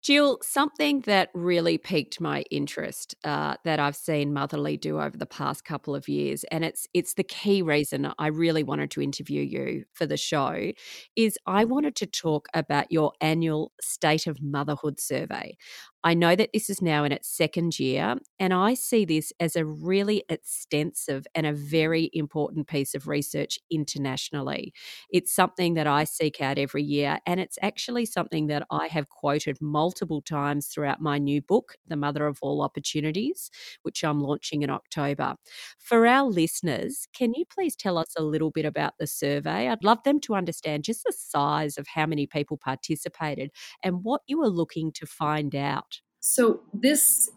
Jill, 0.10 0.40
something 0.42 1.02
that 1.02 1.30
really 1.36 1.78
piqued 1.78 2.20
my 2.20 2.44
interest 2.50 3.14
uh, 3.24 3.58
that 3.64 3.80
I've 3.80 3.96
seen 3.96 4.34
Motherly 4.34 4.76
do 4.76 5.00
over 5.00 5.16
the 5.16 5.28
past 5.28 5.66
couple 5.66 5.94
of 5.94 6.10
years, 6.10 6.44
and 6.46 6.66
it's 6.66 6.88
it's 6.96 7.14
the 7.14 7.24
key 7.24 7.62
reason 7.62 8.12
I 8.18 8.26
really 8.30 8.64
wanted 8.64 8.90
to 8.90 9.04
interview 9.04 9.44
you 9.44 9.84
for 9.94 10.08
the 10.08 10.18
show, 10.18 10.72
is 11.16 11.38
I 11.46 11.64
wanted 11.64 11.96
to 11.98 12.08
talk 12.08 12.48
about 12.56 12.92
your 12.92 13.12
annual 13.22 13.72
State 13.82 14.26
of 14.26 14.42
Motherhood 14.42 15.00
survey. 15.00 15.56
I 16.02 16.14
know 16.14 16.34
that 16.34 16.52
this 16.54 16.70
is 16.70 16.82
now 16.82 17.04
in 17.04 17.12
its 17.12 17.28
second 17.28 17.78
year, 17.78 18.16
and 18.40 18.54
I 18.54 18.74
see 18.74 19.04
this 19.04 19.34
as 19.38 19.58
a 19.58 19.66
really 19.66 20.24
extensive 20.30 21.28
and 21.36 21.46
a 21.46 21.52
very 21.52 22.10
important 22.14 22.68
piece 22.68 22.96
of 22.96 23.10
research 23.10 23.60
internationally. 23.70 24.74
It's 25.10 25.34
something 25.34 25.74
that 25.74 25.88
I 25.88 26.06
seek 26.06 26.40
out 26.40 26.58
every 26.58 26.84
year, 26.84 27.20
and 27.26 27.42
it's 27.42 27.60
actually 27.62 28.06
something 28.06 28.48
that 28.48 28.66
I 28.72 28.88
have 28.88 29.10
quoted 29.10 29.58
multiple 29.60 30.22
times 30.22 30.68
throughout 30.68 31.02
my 31.02 31.18
new 31.18 31.42
book, 31.42 31.76
The 31.86 31.98
Mother 31.98 32.28
of 32.28 32.40
All 32.42 32.62
Opportunities, 32.62 33.52
which 33.82 34.02
I'm 34.02 34.22
launching 34.22 34.62
in 34.62 34.70
October. 34.70 35.36
For 35.80 36.08
our 36.08 36.24
listeners, 36.24 37.08
can 37.14 37.34
you 37.34 37.44
please 37.54 37.76
tell 37.76 37.98
us 37.98 38.14
a 38.18 38.24
little 38.24 38.52
bit 38.52 38.66
about 38.66 38.94
the 39.00 39.08
survey? 39.08 39.68
I'd 39.68 39.84
love 39.84 40.04
them 40.04 40.22
to 40.22 40.36
understand 40.36 40.86
just 40.86 41.04
the 41.04 41.12
size 41.12 41.78
of 41.78 41.88
how 41.88 42.06
many 42.06 42.26
people 42.26 42.56
participated 42.58 43.52
and 43.84 44.04
what 44.06 44.22
you 44.28 44.40
were 44.40 44.48
looking 44.50 44.94
to 44.94 45.06
find 45.06 45.54
out. 45.56 45.99
So 46.20 46.62
this 46.74 47.30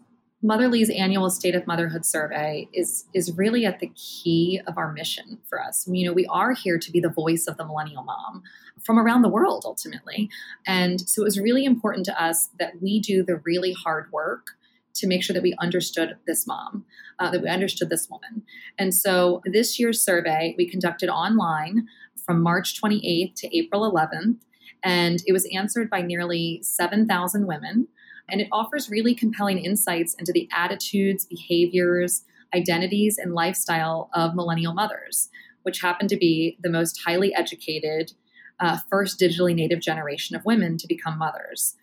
Motherly's 0.45 0.89
annual 0.89 1.29
State 1.29 1.55
of 1.55 1.65
Motherhood 1.65 2.05
survey 2.05 2.67
is 2.73 3.05
is 3.13 3.31
really 3.31 3.65
at 3.65 3.79
the 3.79 3.91
key 3.95 4.59
of 4.67 4.77
our 4.77 4.91
mission 4.91 5.39
for 5.47 5.61
us. 5.61 5.87
You 5.87 6.05
know, 6.05 6.13
we 6.13 6.25
are 6.25 6.51
here 6.51 6.77
to 6.77 6.91
be 6.91 6.99
the 6.99 7.09
voice 7.09 7.47
of 7.47 7.55
the 7.55 7.65
millennial 7.65 8.03
mom 8.03 8.43
from 8.83 8.99
around 8.99 9.21
the 9.21 9.29
world 9.29 9.63
ultimately. 9.65 10.29
And 10.67 10.99
so 10.99 11.21
it 11.21 11.25
was 11.25 11.39
really 11.39 11.63
important 11.63 12.05
to 12.07 12.21
us 12.21 12.49
that 12.59 12.81
we 12.81 12.99
do 12.99 13.23
the 13.23 13.37
really 13.37 13.71
hard 13.71 14.11
work 14.11 14.47
to 14.95 15.07
make 15.07 15.23
sure 15.23 15.33
that 15.33 15.41
we 15.41 15.55
understood 15.59 16.17
this 16.27 16.45
mom, 16.45 16.85
uh, 17.19 17.31
that 17.31 17.41
we 17.41 17.47
understood 17.47 17.89
this 17.89 18.09
woman. 18.09 18.43
And 18.77 18.93
so 18.93 19.41
this 19.45 19.79
year's 19.79 20.03
survey 20.03 20.55
we 20.57 20.69
conducted 20.69 21.09
online 21.09 21.87
from 22.25 22.43
March 22.43 22.79
28th 22.81 23.33
to 23.35 23.57
April 23.57 23.89
11th, 23.89 24.39
and 24.83 25.23
it 25.25 25.31
was 25.31 25.47
answered 25.53 25.89
by 25.89 26.01
nearly 26.01 26.59
7,000 26.63 27.47
women 27.47 27.87
and 28.29 28.41
it 28.41 28.47
offers 28.51 28.89
really 28.89 29.13
compelling 29.13 29.59
insights 29.59 30.13
into 30.15 30.31
the 30.31 30.47
attitudes, 30.51 31.25
behaviors, 31.25 32.23
identities, 32.53 33.17
and 33.17 33.33
lifestyle 33.33 34.09
of 34.13 34.35
millennial 34.35 34.73
mothers, 34.73 35.29
which 35.63 35.81
happen 35.81 36.07
to 36.07 36.17
be 36.17 36.57
the 36.61 36.69
most 36.69 37.01
highly 37.05 37.33
educated, 37.33 38.13
uh, 38.59 38.77
first 38.89 39.19
digitally 39.19 39.55
native 39.55 39.79
generation 39.79 40.35
of 40.35 40.45
women 40.45 40.77
to 40.77 40.87
become 40.87 41.17
mothers. 41.17 41.75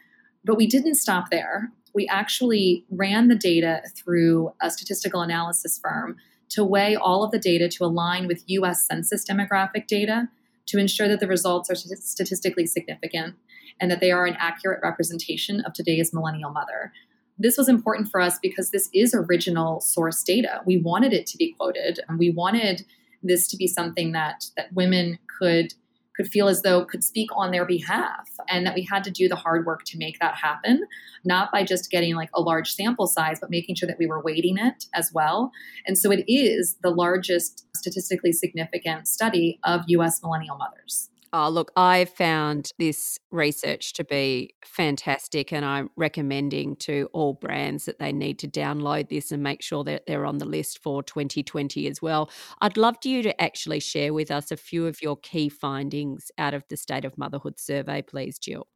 But 0.45 0.57
we 0.57 0.67
didn't 0.67 0.95
stop 0.95 1.31
there. 1.31 1.73
We 1.93 2.07
actually 2.07 2.85
ran 2.91 3.29
the 3.29 3.35
data 3.35 3.83
through 3.95 4.53
a 4.63 4.71
statistical 4.71 5.23
analysis 5.23 5.79
firm 5.79 6.17
to 6.51 6.65
weigh 6.65 6.97
all 6.97 7.23
of 7.23 7.31
the 7.31 7.39
data 7.39 7.69
to 7.69 7.85
align 7.85 8.27
with 8.27 8.45
US 8.47 8.87
Census 8.87 9.25
demographic 9.29 9.87
data 9.87 10.29
to 10.67 10.79
ensure 10.79 11.09
that 11.09 11.21
the 11.21 11.27
results 11.27 11.71
are 11.71 11.75
statistically 11.75 12.67
significant 12.67 13.35
and 13.81 13.91
that 13.91 14.01
they 14.01 14.11
are 14.11 14.27
an 14.27 14.37
accurate 14.39 14.81
representation 14.83 15.61
of 15.61 15.73
today's 15.73 16.13
millennial 16.13 16.51
mother. 16.51 16.93
This 17.39 17.57
was 17.57 17.69
important 17.69 18.09
for 18.11 18.21
us 18.21 18.39
because 18.41 18.71
this 18.71 18.91
is 18.93 19.15
original 19.15 19.81
source 19.81 20.23
data. 20.23 20.61
We 20.67 20.79
wanted 20.79 21.13
it 21.13 21.27
to 21.29 21.39
be 21.39 21.55
quoted 21.59 22.01
and 22.09 22.19
we 22.19 22.31
wanted 22.31 22.85
this 23.23 23.47
to 23.49 23.57
be 23.57 23.67
something 23.67 24.13
that 24.13 24.47
that 24.57 24.73
women 24.73 25.19
could 25.39 25.75
could 26.17 26.29
feel 26.31 26.49
as 26.49 26.63
though 26.63 26.85
could 26.85 27.03
speak 27.05 27.31
on 27.35 27.51
their 27.51 27.65
behalf 27.65 28.29
and 28.49 28.67
that 28.67 28.75
we 28.75 28.85
had 28.85 29.03
to 29.05 29.11
do 29.11 29.29
the 29.29 29.37
hard 29.37 29.65
work 29.65 29.85
to 29.85 29.97
make 29.97 30.19
that 30.19 30.35
happen 30.35 30.85
not 31.25 31.51
by 31.53 31.65
just 31.65 31.91
getting 31.91 32.15
like 32.15 32.31
a 32.35 32.41
large 32.41 32.73
sample 32.73 33.07
size 33.07 33.39
but 33.41 33.51
making 33.51 33.75
sure 33.75 33.87
that 33.87 33.99
we 33.99 34.07
were 34.07 34.23
weighting 34.23 34.57
it 34.59 34.87
as 34.95 35.11
well 35.15 35.51
and 35.87 35.97
so 35.97 36.11
it 36.11 36.25
is 36.27 36.77
the 36.83 36.91
largest 36.91 37.67
statistically 37.75 38.33
significant 38.33 39.07
study 39.07 39.59
of 39.65 39.83
US 39.87 40.23
millennial 40.23 40.57
mothers 40.57 41.10
Oh, 41.33 41.49
look, 41.49 41.71
I 41.77 42.07
found 42.07 42.73
this 42.79 43.19
research 43.31 43.93
to 43.93 44.05
be 44.05 44.55
fantastic, 44.65 45.53
and 45.53 45.65
I'm 45.65 45.91
recommending 45.95 46.75
to 46.77 47.09
all 47.13 47.35
brands 47.35 47.85
that 47.85 48.01
they 48.01 48.13
need 48.13 48.41
to 48.41 48.49
download 48.49 49.11
this 49.11 49.31
and 49.31 49.41
make 49.41 49.63
sure 49.63 49.85
that 49.85 50.07
they're 50.07 50.27
on 50.27 50.39
the 50.39 50.45
list 50.45 50.81
for 50.83 51.05
2020 51.05 51.87
as 51.87 52.03
well. 52.03 52.31
I'd 52.61 52.77
love 52.77 52.97
you 53.05 53.23
to 53.23 53.41
actually 53.41 53.79
share 53.79 54.13
with 54.13 54.33
us 54.33 54.51
a 54.51 54.57
few 54.57 54.89
of 54.89 55.01
your 55.03 55.17
key 55.17 55.49
findings 55.49 56.33
out 56.37 56.53
of 56.53 56.65
the 56.69 56.77
State 56.77 57.05
of 57.05 57.17
Motherhood 57.17 57.61
survey, 57.61 58.03
please, 58.03 58.37
Jill. 58.37 58.67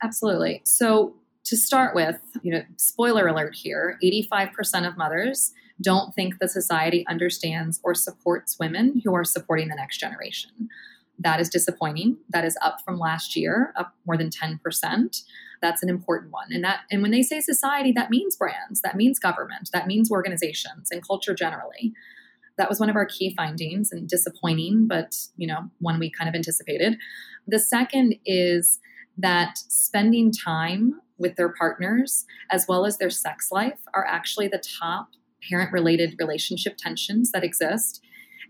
Absolutely. 0.00 0.62
So, 0.64 1.16
to 1.46 1.56
start 1.56 1.94
with, 1.94 2.20
you 2.42 2.52
know, 2.52 2.62
spoiler 2.76 3.26
alert 3.26 3.54
here 3.54 3.98
85% 4.02 4.88
of 4.88 4.96
mothers 4.96 5.52
don't 5.82 6.14
think 6.14 6.38
the 6.38 6.48
society 6.48 7.04
understands 7.08 7.80
or 7.82 7.94
supports 7.94 8.56
women 8.58 9.02
who 9.04 9.14
are 9.14 9.24
supporting 9.24 9.68
the 9.68 9.74
next 9.74 9.98
generation. 9.98 10.68
That 11.18 11.40
is 11.40 11.48
disappointing. 11.48 12.18
That 12.30 12.44
is 12.44 12.56
up 12.60 12.78
from 12.84 12.98
last 12.98 13.36
year, 13.36 13.72
up 13.76 13.94
more 14.06 14.16
than 14.16 14.30
10%. 14.30 15.22
That's 15.62 15.82
an 15.82 15.88
important 15.88 16.32
one. 16.32 16.48
And 16.50 16.64
that 16.64 16.80
and 16.90 17.02
when 17.02 17.10
they 17.10 17.22
say 17.22 17.40
society, 17.40 17.92
that 17.92 18.10
means 18.10 18.36
brands, 18.36 18.82
that 18.82 18.96
means 18.96 19.18
government, 19.18 19.70
that 19.72 19.86
means 19.86 20.10
organizations 20.10 20.90
and 20.90 21.06
culture 21.06 21.34
generally. 21.34 21.92
That 22.58 22.68
was 22.68 22.78
one 22.78 22.90
of 22.90 22.96
our 22.96 23.06
key 23.06 23.34
findings 23.36 23.90
and 23.90 24.08
disappointing, 24.08 24.86
but 24.88 25.16
you 25.36 25.46
know, 25.46 25.70
one 25.78 25.98
we 25.98 26.10
kind 26.10 26.28
of 26.28 26.34
anticipated. 26.34 26.98
The 27.46 27.58
second 27.58 28.16
is 28.26 28.78
that 29.16 29.56
spending 29.56 30.32
time 30.32 31.00
with 31.16 31.36
their 31.36 31.48
partners 31.48 32.24
as 32.50 32.66
well 32.68 32.84
as 32.84 32.98
their 32.98 33.10
sex 33.10 33.48
life 33.52 33.78
are 33.94 34.06
actually 34.06 34.48
the 34.48 34.62
top 34.80 35.10
parent 35.48 35.72
related 35.72 36.16
relationship 36.18 36.76
tensions 36.76 37.30
that 37.32 37.44
exist 37.44 38.02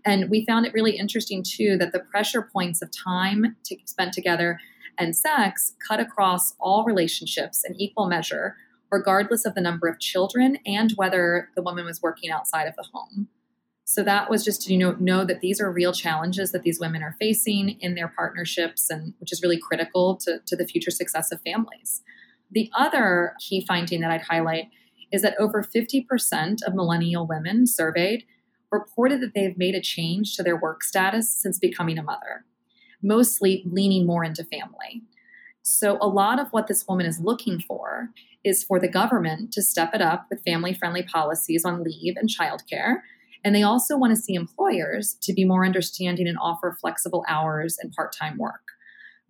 and 0.05 0.29
we 0.29 0.45
found 0.45 0.65
it 0.65 0.73
really 0.73 0.97
interesting 0.97 1.43
too 1.43 1.77
that 1.77 1.91
the 1.91 1.99
pressure 1.99 2.41
points 2.41 2.81
of 2.81 2.89
time 2.91 3.55
to 3.65 3.75
spent 3.85 4.13
together 4.13 4.59
and 4.97 5.15
sex 5.15 5.73
cut 5.85 5.99
across 5.99 6.53
all 6.59 6.85
relationships 6.85 7.63
in 7.67 7.79
equal 7.79 8.07
measure, 8.07 8.55
regardless 8.91 9.45
of 9.45 9.55
the 9.55 9.61
number 9.61 9.87
of 9.87 9.99
children 9.99 10.57
and 10.65 10.91
whether 10.95 11.49
the 11.55 11.61
woman 11.61 11.85
was 11.85 12.01
working 12.01 12.31
outside 12.31 12.67
of 12.67 12.75
the 12.75 12.85
home. 12.93 13.27
So 13.83 14.03
that 14.03 14.29
was 14.29 14.43
just 14.43 14.61
to 14.63 14.73
you 14.73 14.79
know 14.79 14.95
know 14.99 15.25
that 15.25 15.41
these 15.41 15.59
are 15.59 15.71
real 15.71 15.93
challenges 15.93 16.51
that 16.51 16.63
these 16.63 16.79
women 16.79 17.03
are 17.03 17.15
facing 17.19 17.77
in 17.79 17.95
their 17.95 18.07
partnerships 18.07 18.89
and 18.89 19.13
which 19.19 19.31
is 19.31 19.41
really 19.43 19.59
critical 19.59 20.15
to, 20.17 20.39
to 20.45 20.55
the 20.55 20.65
future 20.65 20.91
success 20.91 21.31
of 21.31 21.41
families. 21.41 22.01
The 22.51 22.71
other 22.75 23.33
key 23.39 23.65
finding 23.67 24.01
that 24.01 24.11
I'd 24.11 24.21
highlight 24.21 24.69
is 25.11 25.21
that 25.21 25.35
over 25.39 25.63
50% 25.63 26.63
of 26.65 26.73
millennial 26.73 27.27
women 27.27 27.67
surveyed 27.67 28.25
reported 28.79 29.21
that 29.21 29.33
they've 29.33 29.57
made 29.57 29.75
a 29.75 29.81
change 29.81 30.35
to 30.35 30.43
their 30.43 30.59
work 30.59 30.83
status 30.83 31.33
since 31.33 31.57
becoming 31.59 31.97
a 31.97 32.03
mother, 32.03 32.45
mostly 33.01 33.63
leaning 33.65 34.05
more 34.05 34.23
into 34.23 34.43
family. 34.43 35.03
So, 35.63 35.97
a 35.99 36.07
lot 36.07 36.39
of 36.39 36.49
what 36.49 36.67
this 36.67 36.85
woman 36.87 37.07
is 37.07 37.19
looking 37.19 37.59
for 37.59 38.09
is 38.43 38.63
for 38.63 38.79
the 38.79 38.87
government 38.87 39.51
to 39.53 39.63
step 39.63 39.95
it 39.95 40.01
up 40.01 40.27
with 40.29 40.43
family 40.43 40.73
friendly 40.73 41.01
policies 41.01 41.65
on 41.65 41.83
leave 41.83 42.15
and 42.17 42.29
childcare. 42.29 42.97
And 43.43 43.55
they 43.55 43.63
also 43.63 43.97
want 43.97 44.15
to 44.15 44.21
see 44.21 44.35
employers 44.35 45.17
to 45.21 45.33
be 45.33 45.43
more 45.43 45.65
understanding 45.65 46.27
and 46.27 46.37
offer 46.39 46.77
flexible 46.79 47.25
hours 47.27 47.77
and 47.81 47.91
part 47.91 48.15
time 48.15 48.37
work. 48.37 48.61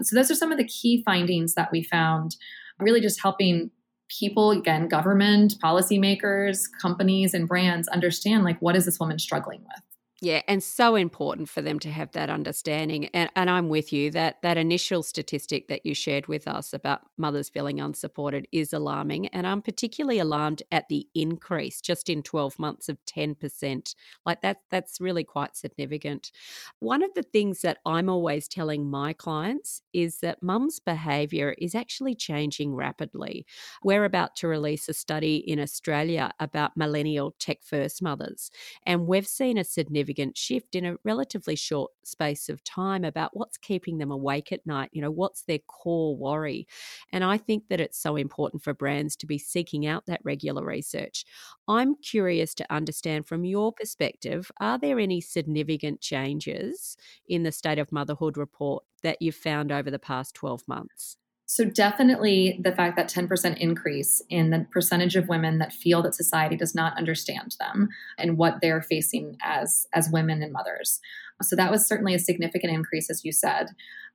So, 0.01 0.15
those 0.15 0.29
are 0.29 0.35
some 0.35 0.51
of 0.51 0.57
the 0.57 0.67
key 0.67 1.03
findings 1.05 1.53
that 1.53 1.71
we 1.71 1.83
found, 1.83 2.35
really 2.79 2.99
just 2.99 3.21
helping 3.21 3.71
people 4.09 4.51
again 4.51 4.88
government 4.88 5.55
policymakers 5.63 6.67
companies 6.81 7.33
and 7.33 7.47
brands 7.47 7.88
understand 7.88 8.43
like 8.43 8.62
what 8.62 8.75
is 8.75 8.85
this 8.85 9.00
woman 9.00 9.19
struggling 9.19 9.62
with 9.62 9.81
yeah, 10.22 10.41
and 10.48 10.63
so 10.63 10.95
important 10.95 11.50
for 11.50 11.62
them 11.62 11.77
to 11.79 11.91
have 11.91 12.13
that 12.13 12.29
understanding. 12.29 13.07
And, 13.07 13.29
and 13.36 13.50
I'm 13.50 13.67
with 13.67 13.91
you 13.91 14.12
that 14.12 14.41
that 14.43 14.57
initial 14.57 15.03
statistic 15.03 15.67
that 15.67 15.86
you 15.86 15.93
shared 15.93 16.27
with 16.27 16.48
us 16.48 16.74
about 16.74 17.01
mothers 17.17 17.50
feeling 17.50 17.81
unsupported 17.81 18.48
is 18.53 18.72
alarming. 18.72 19.27
And 19.27 19.45
I'm 19.45 19.62
particularly 19.62 20.19
alarmed 20.19 20.63
at 20.72 20.88
the 20.88 21.05
increase 21.13 21.81
just 21.81 22.07
in 22.10 22.24
12 22.24 22.57
months 22.57 22.88
of 22.88 22.98
10%. 23.05 23.93
Like 24.25 24.41
that, 24.41 24.62
that's 24.72 25.01
really 25.01 25.25
quite 25.25 25.57
significant. 25.57 26.31
One 26.79 27.03
of 27.03 27.13
the 27.13 27.24
things 27.24 27.60
that 27.62 27.79
I'm 27.86 28.07
always 28.07 28.48
telling 28.48 28.89
my 28.89 29.12
clients 29.12 29.81
is 29.91 30.19
that 30.19 30.41
mum's 30.41 30.79
behavior 30.79 31.55
is 31.57 31.75
actually 31.75 32.15
changing 32.15 32.74
rapidly. 32.74 33.45
We're 33.84 34.05
about 34.05 34.38
to 34.38 34.48
release 34.48 34.88
a 34.88 34.93
study 34.93 35.36
in 35.36 35.60
Australia 35.60 36.31
about 36.39 36.77
millennial 36.77 37.36
tech 37.38 37.57
first 37.63 38.01
mothers, 38.01 38.50
and 38.86 39.07
we've 39.07 39.27
seen 39.27 39.57
a 39.57 39.65
significant 39.65 40.04
significant 40.05 40.38
shift 40.38 40.75
in 40.75 40.85
a 40.85 40.97
relatively 41.03 41.55
short 41.55 41.91
space 42.03 42.47
of 42.47 42.63
time 42.63 43.03
about 43.03 43.35
what's 43.35 43.57
keeping 43.57 43.97
them 43.97 44.12
awake 44.12 44.51
at 44.51 44.65
night, 44.65 44.89
you 44.93 45.01
know, 45.01 45.09
what's 45.09 45.43
their 45.43 45.59
core 45.59 46.15
worry. 46.15 46.67
And 47.12 47.24
I 47.24 47.38
think 47.38 47.69
that 47.69 47.81
it's 47.81 47.97
so 47.97 48.15
important 48.15 48.63
for 48.63 48.74
brands 48.74 49.15
to 49.17 49.25
be 49.25 49.39
seeking 49.39 49.88
out 49.88 50.05
that 50.05 50.21
regular 50.24 50.63
research. 50.63 51.25
I'm 51.67 51.95
curious 51.95 52.53
to 52.55 52.74
understand 52.74 53.27
from 53.27 53.45
your 53.45 53.71
perspective, 53.74 54.51
are 54.59 54.77
there 54.77 55.00
any 55.00 55.21
significant 55.21 56.01
changes 56.01 56.97
in 57.27 57.43
the 57.43 57.51
State 57.51 57.79
of 57.79 57.91
Motherhood 57.91 58.38
report 58.38 58.83
that 59.01 59.21
you've 59.21 59.35
found 59.35 59.71
over 59.71 59.89
the 59.89 60.00
past 60.00 60.35
12 60.35 60.67
months? 60.67 61.17
So, 61.47 61.63
definitely 61.63 62.59
the 62.63 62.71
fact 62.71 62.95
that 62.97 63.07
10% 63.09 63.57
increase 63.57 64.21
in 64.29 64.49
the 64.49 64.65
percentage 64.71 65.15
of 65.15 65.27
women 65.27 65.59
that 65.59 65.73
feel 65.73 66.01
that 66.01 66.15
society 66.15 66.57
does 66.57 66.73
not 66.73 66.97
understand 66.97 67.55
them 67.59 67.89
and 68.17 68.37
what 68.37 68.61
they're 68.61 68.81
facing 68.81 69.37
as, 69.43 69.87
as 69.93 70.09
women 70.09 70.41
and 70.41 70.51
mothers. 70.51 70.99
So, 71.43 71.55
that 71.55 71.71
was 71.71 71.87
certainly 71.87 72.15
a 72.15 72.19
significant 72.19 72.73
increase, 72.73 73.11
as 73.11 73.23
you 73.23 73.31
said. 73.31 73.67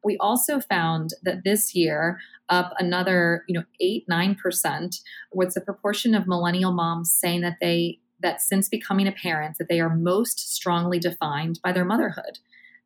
We 0.03 0.17
also 0.19 0.59
found 0.61 1.11
that 1.23 1.45
this 1.45 1.75
year, 1.75 2.19
up 2.49 2.73
another, 2.79 3.45
you 3.47 3.55
know, 3.55 3.65
8, 3.81 4.07
9% 4.11 5.01
was 5.33 5.55
the 5.55 5.61
proportion 5.61 6.17
of 6.17 6.27
millennial 6.27 6.73
moms 6.73 7.13
saying 7.13 7.43
that 7.43 7.59
they 7.61 8.01
that 8.23 8.43
since 8.43 8.69
becoming 8.69 9.07
a 9.07 9.13
parent 9.13 9.57
that 9.59 9.69
they 9.69 9.81
are 9.81 9.97
most 9.97 10.53
strongly 10.55 10.99
defined 10.99 11.59
by 11.63 11.73
their 11.73 11.87
motherhood 11.87 12.39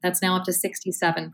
that's 0.04 0.22
now 0.22 0.36
up 0.36 0.44
to 0.44 0.52
67%. 0.52 1.32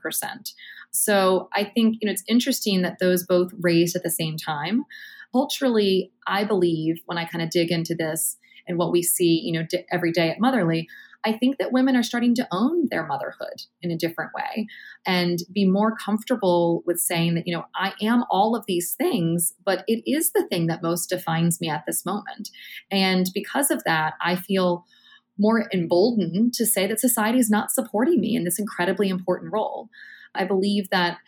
So 0.92 1.48
I 1.52 1.64
think, 1.64 1.96
you 2.00 2.06
know, 2.06 2.12
it's 2.12 2.24
interesting 2.28 2.82
that 2.82 2.98
those 3.00 3.26
both 3.26 3.50
raised 3.60 3.96
at 3.96 4.02
the 4.02 4.10
same 4.10 4.36
time. 4.36 4.84
Culturally, 5.32 6.12
I 6.26 6.44
believe 6.44 7.00
when 7.06 7.18
I 7.18 7.24
kind 7.24 7.42
of 7.42 7.50
dig 7.50 7.70
into 7.70 7.94
this 7.94 8.36
and 8.66 8.78
what 8.78 8.92
we 8.92 9.02
see, 9.02 9.40
you 9.44 9.52
know, 9.52 9.66
every 9.92 10.12
day 10.12 10.30
at 10.30 10.40
Motherly, 10.40 10.86
I 11.24 11.32
think 11.32 11.58
that 11.58 11.72
women 11.72 11.96
are 11.96 12.02
starting 12.02 12.34
to 12.36 12.48
own 12.50 12.88
their 12.90 13.06
motherhood 13.06 13.62
in 13.82 13.90
a 13.90 13.96
different 13.96 14.30
way 14.34 14.66
and 15.04 15.38
be 15.52 15.66
more 15.66 15.94
comfortable 15.94 16.82
with 16.86 16.98
saying 16.98 17.34
that, 17.34 17.46
you 17.46 17.54
know, 17.54 17.64
I 17.74 17.92
am 18.00 18.24
all 18.30 18.56
of 18.56 18.64
these 18.66 18.94
things, 18.94 19.52
but 19.64 19.84
it 19.86 20.02
is 20.10 20.32
the 20.32 20.46
thing 20.48 20.66
that 20.68 20.82
most 20.82 21.08
defines 21.08 21.60
me 21.60 21.68
at 21.68 21.84
this 21.86 22.06
moment. 22.06 22.48
And 22.90 23.26
because 23.34 23.70
of 23.70 23.84
that, 23.84 24.14
I 24.22 24.36
feel 24.36 24.86
more 25.40 25.68
emboldened 25.72 26.52
to 26.54 26.66
say 26.66 26.86
that 26.86 27.00
society 27.00 27.38
is 27.38 27.50
not 27.50 27.72
supporting 27.72 28.20
me 28.20 28.36
in 28.36 28.44
this 28.44 28.58
incredibly 28.58 29.08
important 29.08 29.52
role. 29.52 29.88
I 30.34 30.44
believe 30.44 30.90
that 30.90 31.18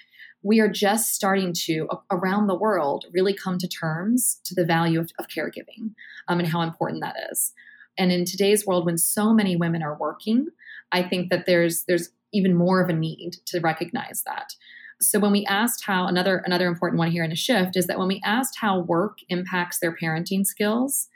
we 0.43 0.61
are 0.61 0.69
just 0.69 1.15
starting 1.15 1.53
to, 1.53 1.89
around 2.11 2.47
the 2.47 2.55
world, 2.55 3.07
really 3.13 3.33
come 3.33 3.59
to 3.59 3.69
terms 3.69 4.41
to 4.45 4.55
the 4.55 4.65
value 4.65 5.01
of, 5.01 5.11
of 5.19 5.29
caregiving 5.29 5.95
um, 6.29 6.41
and 6.41 6.49
how 6.49 6.61
important 6.61 7.01
that 7.01 7.17
is. 7.31 7.53
And 7.97 8.13
in 8.13 8.25
today's 8.25 8.67
world, 8.67 8.85
when 8.85 8.99
so 8.99 9.33
many 9.33 9.57
women 9.57 9.83
are 9.83 9.97
working, 9.97 10.49
I 10.93 11.03
think 11.03 11.31
that 11.31 11.47
there's 11.47 11.85
there's 11.85 12.11
even 12.33 12.55
more 12.55 12.81
of 12.81 12.89
a 12.89 12.95
need 12.95 13.37
to 13.47 13.61
recognize 13.61 14.23
that. 14.27 14.55
So 15.01 15.19
when 15.19 15.33
we 15.33 15.45
asked 15.47 15.85
how 15.85 16.07
another 16.07 16.43
another 16.45 16.67
important 16.67 16.99
one 16.99 17.11
here 17.11 17.25
in 17.25 17.33
a 17.33 17.37
shift 17.37 17.77
is 17.77 17.87
that 17.87 17.99
when 17.99 18.09
we 18.09 18.21
asked 18.25 18.59
how 18.61 18.81
work 18.81 19.19
impacts 19.29 19.79
their 19.79 19.95
parenting 19.95 20.45
skills, 20.45 21.09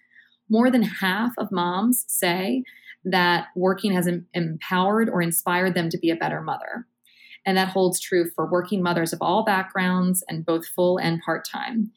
more 0.48 0.70
than 0.70 0.82
half 0.82 1.32
of 1.38 1.50
moms 1.50 2.04
say 2.08 2.62
that 3.06 3.46
working 3.54 3.92
has 3.92 4.06
em- 4.06 4.26
empowered 4.34 5.08
or 5.08 5.22
inspired 5.22 5.74
them 5.74 5.88
to 5.88 5.98
be 5.98 6.10
a 6.10 6.16
better 6.16 6.42
mother. 6.42 6.86
And 7.46 7.56
that 7.56 7.68
holds 7.68 8.00
true 8.00 8.28
for 8.34 8.50
working 8.50 8.82
mothers 8.82 9.12
of 9.12 9.22
all 9.22 9.44
backgrounds 9.44 10.24
and 10.28 10.44
both 10.44 10.66
full 10.66 10.98
and 10.98 11.22
part 11.24 11.46
time. 11.48 11.92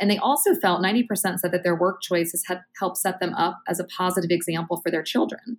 And 0.00 0.10
they 0.10 0.18
also 0.18 0.54
felt 0.54 0.82
90% 0.82 1.38
said 1.38 1.52
that 1.52 1.62
their 1.62 1.76
work 1.76 2.02
choices 2.02 2.44
had 2.48 2.62
helped 2.80 2.96
set 2.96 3.20
them 3.20 3.34
up 3.34 3.60
as 3.68 3.78
a 3.78 3.84
positive 3.84 4.30
example 4.30 4.80
for 4.82 4.90
their 4.90 5.02
children. 5.02 5.58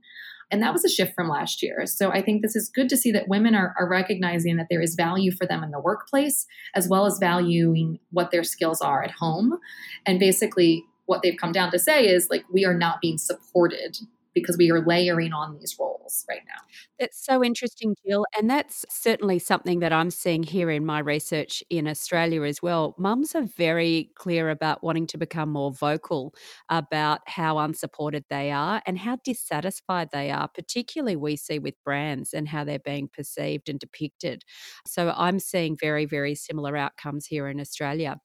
And 0.52 0.62
that 0.62 0.74
was 0.74 0.84
a 0.84 0.89
shift 0.89 1.13
from 1.15 1.30
last 1.30 1.63
year. 1.63 1.86
So 1.86 2.12
I 2.12 2.22
think 2.22 2.41
this 2.41 2.56
is 2.56 2.70
good 2.70 2.89
to 2.89 2.98
see 2.98 3.12
that 3.12 3.28
women 3.28 3.56
are, 3.56 3.74
are 3.80 3.88
recognizing 3.88 4.58
that 4.58 4.68
there 4.70 4.82
is 4.82 4.96
value 4.96 5.32
for 5.32 5.46
them 5.48 5.63
in 5.63 5.72
the 5.72 5.80
workplace, 5.80 6.46
as 6.76 6.88
well 6.88 7.06
as 7.06 7.18
valuing 7.18 8.00
what 8.12 8.32
their 8.32 8.44
skills 8.44 8.82
are 8.82 9.04
at 9.04 9.12
home. 9.12 9.58
And 10.06 10.20
basically, 10.20 10.84
what 11.06 11.22
they've 11.22 11.38
come 11.39 11.52
down 11.52 11.72
to 11.72 11.80
say 11.80 12.08
is 12.08 12.28
like, 12.30 12.44
we 12.52 12.65
are 12.65 12.78
not 12.78 13.02
being 13.02 13.18
supported 13.18 13.98
because 14.36 14.58
we 14.58 14.69
are 14.69 14.86
layering 14.86 15.34
on 15.34 15.58
these 15.58 15.76
roles 15.80 16.26
right 16.30 16.41
now. 16.48 16.62
That's 17.00 17.26
so 17.26 17.43
interesting, 17.43 17.95
Jill. 18.06 18.26
And 18.38 18.50
that's 18.50 18.86
certainly 18.89 19.39
something 19.39 19.80
that 19.80 19.91
I'm 19.91 20.12
seeing 20.12 20.43
here 20.43 20.69
in 20.69 20.86
my 20.86 21.00
research 21.00 21.63
in 21.69 21.88
Australia 21.88 22.43
as 22.43 22.62
well. 22.62 22.95
Mums 22.98 23.34
are 23.34 23.43
very 23.58 24.12
clear 24.15 24.50
about 24.50 24.84
wanting 24.84 25.08
to 25.08 25.17
become 25.17 25.50
more 25.50 25.71
vocal 25.71 26.36
about 26.69 27.21
how 27.28 27.58
unsupported 27.58 28.26
they 28.30 28.52
are 28.52 28.82
and 28.86 28.98
how 29.00 29.17
dissatisfied 29.24 30.10
they 30.12 30.30
are, 30.32 30.48
particularly 30.48 31.15
we 31.15 31.36
see 31.36 31.60
with 31.60 31.76
brands 31.84 32.34
and 32.34 32.48
how 32.48 32.63
they're 32.63 32.80
being 32.80 33.10
perceived 33.12 33.69
and 33.69 33.80
depicted. 33.80 34.43
So 34.86 35.13
I'm 35.15 35.39
seeing 35.39 35.78
very, 35.80 36.06
very 36.06 36.36
similar 36.36 36.78
outcomes 36.78 37.26
here 37.26 37.48
in 37.48 37.60
Australia. 37.60 38.17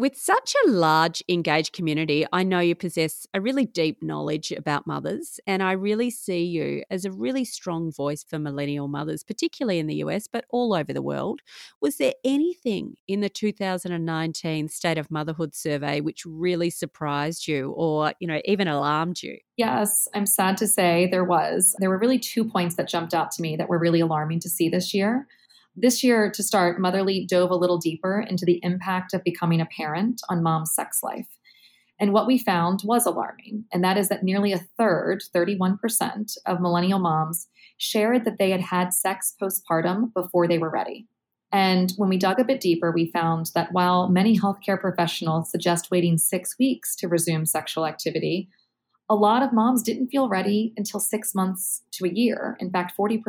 With 0.00 0.16
such 0.16 0.54
a 0.64 0.70
large 0.70 1.22
engaged 1.28 1.74
community, 1.74 2.24
I 2.32 2.42
know 2.42 2.60
you 2.60 2.74
possess 2.74 3.26
a 3.34 3.40
really 3.42 3.66
deep 3.66 4.02
knowledge 4.02 4.50
about 4.50 4.86
mothers, 4.86 5.38
and 5.46 5.62
I 5.62 5.72
really 5.72 6.08
see 6.08 6.42
you 6.42 6.84
as 6.90 7.04
a 7.04 7.12
really 7.12 7.44
strong 7.44 7.92
voice 7.92 8.24
for 8.24 8.38
millennial 8.38 8.88
mothers, 8.88 9.22
particularly 9.22 9.78
in 9.78 9.88
the 9.88 9.96
US, 9.96 10.26
but 10.26 10.46
all 10.48 10.72
over 10.72 10.94
the 10.94 11.02
world. 11.02 11.40
Was 11.82 11.98
there 11.98 12.14
anything 12.24 12.94
in 13.08 13.20
the 13.20 13.28
2019 13.28 14.68
State 14.68 14.96
of 14.96 15.10
Motherhood 15.10 15.54
survey 15.54 16.00
which 16.00 16.24
really 16.24 16.70
surprised 16.70 17.46
you 17.46 17.72
or, 17.76 18.14
you 18.20 18.26
know, 18.26 18.40
even 18.46 18.68
alarmed 18.68 19.22
you? 19.22 19.36
Yes, 19.58 20.08
I'm 20.14 20.24
sad 20.24 20.56
to 20.56 20.66
say 20.66 21.08
there 21.10 21.24
was. 21.24 21.76
There 21.78 21.90
were 21.90 21.98
really 21.98 22.18
two 22.18 22.46
points 22.46 22.76
that 22.76 22.88
jumped 22.88 23.12
out 23.12 23.32
to 23.32 23.42
me 23.42 23.54
that 23.56 23.68
were 23.68 23.78
really 23.78 24.00
alarming 24.00 24.40
to 24.40 24.48
see 24.48 24.70
this 24.70 24.94
year. 24.94 25.26
This 25.82 26.04
year, 26.04 26.30
to 26.32 26.42
start, 26.42 26.78
Motherly 26.78 27.24
dove 27.24 27.50
a 27.50 27.56
little 27.56 27.78
deeper 27.78 28.20
into 28.20 28.44
the 28.44 28.60
impact 28.62 29.14
of 29.14 29.24
becoming 29.24 29.62
a 29.62 29.66
parent 29.66 30.20
on 30.28 30.42
mom's 30.42 30.74
sex 30.74 31.02
life. 31.02 31.38
And 31.98 32.12
what 32.12 32.26
we 32.26 32.36
found 32.36 32.80
was 32.84 33.06
alarming, 33.06 33.64
and 33.72 33.82
that 33.82 33.96
is 33.96 34.10
that 34.10 34.22
nearly 34.22 34.52
a 34.52 34.66
third, 34.76 35.22
31%, 35.34 36.36
of 36.44 36.60
millennial 36.60 36.98
moms 36.98 37.48
shared 37.78 38.26
that 38.26 38.36
they 38.38 38.50
had 38.50 38.60
had 38.60 38.92
sex 38.92 39.34
postpartum 39.40 40.12
before 40.12 40.46
they 40.46 40.58
were 40.58 40.68
ready. 40.68 41.06
And 41.50 41.94
when 41.96 42.10
we 42.10 42.18
dug 42.18 42.38
a 42.38 42.44
bit 42.44 42.60
deeper, 42.60 42.92
we 42.92 43.10
found 43.10 43.50
that 43.54 43.72
while 43.72 44.10
many 44.10 44.38
healthcare 44.38 44.78
professionals 44.78 45.50
suggest 45.50 45.90
waiting 45.90 46.18
six 46.18 46.58
weeks 46.58 46.94
to 46.96 47.08
resume 47.08 47.46
sexual 47.46 47.86
activity, 47.86 48.50
a 49.10 49.16
lot 49.16 49.42
of 49.42 49.52
moms 49.52 49.82
didn't 49.82 50.06
feel 50.06 50.28
ready 50.28 50.72
until 50.76 51.00
six 51.00 51.34
months 51.34 51.82
to 51.90 52.04
a 52.04 52.08
year. 52.08 52.56
In 52.60 52.70
fact, 52.70 52.96
40% 52.96 53.20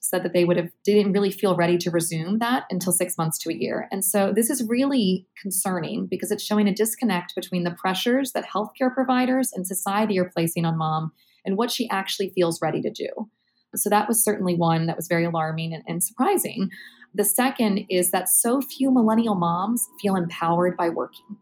said 0.00 0.22
that 0.22 0.32
they 0.32 0.44
would 0.44 0.56
have 0.56 0.70
didn't 0.84 1.12
really 1.12 1.32
feel 1.32 1.56
ready 1.56 1.76
to 1.78 1.90
resume 1.90 2.38
that 2.38 2.66
until 2.70 2.92
six 2.92 3.18
months 3.18 3.36
to 3.38 3.50
a 3.50 3.54
year. 3.54 3.88
And 3.90 4.04
so 4.04 4.32
this 4.32 4.48
is 4.48 4.62
really 4.68 5.26
concerning 5.42 6.06
because 6.06 6.30
it's 6.30 6.44
showing 6.44 6.68
a 6.68 6.74
disconnect 6.74 7.34
between 7.34 7.64
the 7.64 7.72
pressures 7.72 8.30
that 8.30 8.46
healthcare 8.48 8.94
providers 8.94 9.50
and 9.52 9.66
society 9.66 10.20
are 10.20 10.30
placing 10.30 10.64
on 10.64 10.78
mom 10.78 11.10
and 11.44 11.56
what 11.56 11.72
she 11.72 11.90
actually 11.90 12.30
feels 12.30 12.62
ready 12.62 12.80
to 12.80 12.90
do. 12.90 13.08
So 13.74 13.90
that 13.90 14.06
was 14.06 14.22
certainly 14.22 14.54
one 14.54 14.86
that 14.86 14.96
was 14.96 15.08
very 15.08 15.24
alarming 15.24 15.74
and, 15.74 15.82
and 15.88 16.02
surprising. 16.02 16.70
The 17.12 17.24
second 17.24 17.86
is 17.90 18.12
that 18.12 18.28
so 18.28 18.60
few 18.60 18.92
millennial 18.92 19.34
moms 19.34 19.84
feel 20.00 20.14
empowered 20.14 20.76
by 20.76 20.90
working. 20.90 21.38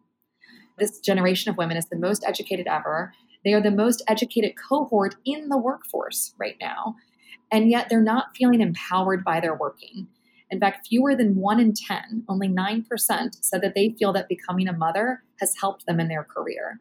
This 0.79 0.99
generation 0.99 1.51
of 1.51 1.59
women 1.59 1.77
is 1.77 1.87
the 1.91 1.99
most 1.99 2.25
educated 2.27 2.67
ever. 2.67 3.13
They 3.45 3.53
are 3.53 3.61
the 3.61 3.71
most 3.71 4.03
educated 4.09 4.55
cohort 4.57 5.17
in 5.25 5.49
the 5.49 5.59
workforce 5.59 6.35
right 6.39 6.57
now. 6.61 6.97
And 7.51 7.71
yet 7.71 7.89
they're 7.89 8.03
not 8.03 8.37
feeling 8.37 8.61
empowered 8.61 9.25
by 9.25 9.41
their 9.41 9.55
working. 9.55 10.09
In 10.51 10.61
fact, 10.61 10.87
fewer 10.87 11.17
than 11.17 11.37
one 11.37 11.59
in 11.61 11.73
10, 11.73 12.25
only 12.29 12.49
9%, 12.49 12.85
said 13.41 13.63
that 13.63 13.75
they 13.75 13.95
feel 13.99 14.13
that 14.13 14.29
becoming 14.29 14.69
a 14.69 14.73
mother 14.73 15.23
has 15.41 15.55
helped 15.59 15.87
them 15.87 15.99
in 15.99 16.09
their 16.09 16.25
career. 16.25 16.79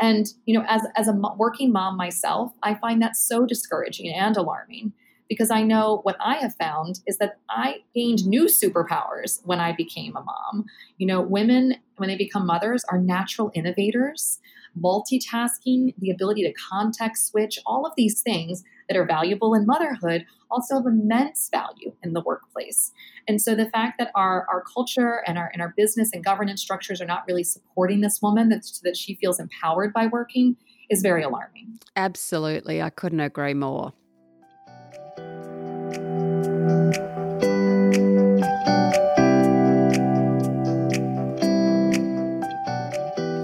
And, 0.00 0.26
you 0.46 0.58
know, 0.58 0.64
as, 0.66 0.82
as 0.96 1.08
a 1.08 1.12
working 1.12 1.72
mom 1.72 1.96
myself, 1.96 2.52
I 2.62 2.74
find 2.74 3.00
that 3.02 3.16
so 3.16 3.46
discouraging 3.46 4.12
and 4.12 4.36
alarming 4.36 4.92
because 5.28 5.50
I 5.50 5.62
know 5.62 6.00
what 6.02 6.16
I 6.20 6.36
have 6.36 6.54
found 6.56 7.00
is 7.06 7.18
that 7.18 7.38
I 7.48 7.76
gained 7.94 8.26
new 8.26 8.46
superpowers 8.46 9.40
when 9.44 9.60
I 9.60 9.72
became 9.72 10.16
a 10.16 10.22
mom. 10.22 10.66
You 10.98 11.06
know, 11.06 11.20
women, 11.22 11.76
when 11.96 12.08
they 12.08 12.16
become 12.16 12.46
mothers, 12.46 12.84
are 12.90 12.98
natural 12.98 13.50
innovators, 13.54 14.40
multitasking, 14.80 15.94
the 15.98 16.10
ability 16.10 16.42
to 16.42 16.52
context 16.52 17.28
switch, 17.28 17.58
all 17.66 17.86
of 17.86 17.92
these 17.96 18.20
things 18.22 18.62
that 18.88 18.96
are 18.96 19.04
valuable 19.04 19.54
in 19.54 19.66
motherhood 19.66 20.24
also 20.50 20.76
have 20.76 20.86
immense 20.86 21.48
value 21.50 21.92
in 22.02 22.12
the 22.12 22.20
workplace. 22.20 22.92
And 23.26 23.40
so 23.40 23.54
the 23.54 23.70
fact 23.70 23.98
that 23.98 24.10
our, 24.14 24.46
our 24.50 24.62
culture 24.62 25.22
and 25.26 25.38
our, 25.38 25.50
and 25.52 25.62
our 25.62 25.72
business 25.76 26.10
and 26.12 26.24
governance 26.24 26.60
structures 26.60 27.00
are 27.00 27.06
not 27.06 27.24
really 27.26 27.44
supporting 27.44 28.00
this 28.00 28.20
woman 28.20 28.48
that, 28.50 28.64
that 28.82 28.96
she 28.96 29.14
feels 29.14 29.40
empowered 29.40 29.92
by 29.92 30.06
working 30.06 30.56
is 30.90 31.00
very 31.00 31.22
alarming. 31.22 31.78
Absolutely. 31.96 32.82
I 32.82 32.90
couldn't 32.90 33.20
agree 33.20 33.54
more. 33.54 33.92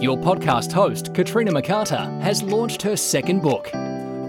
Your 0.09 0.17
podcast 0.17 0.73
host, 0.73 1.13
Katrina 1.13 1.53
McCarter, 1.53 2.19
has 2.23 2.43
launched 2.43 2.81
her 2.81 2.97
second 2.97 3.43
book. 3.43 3.71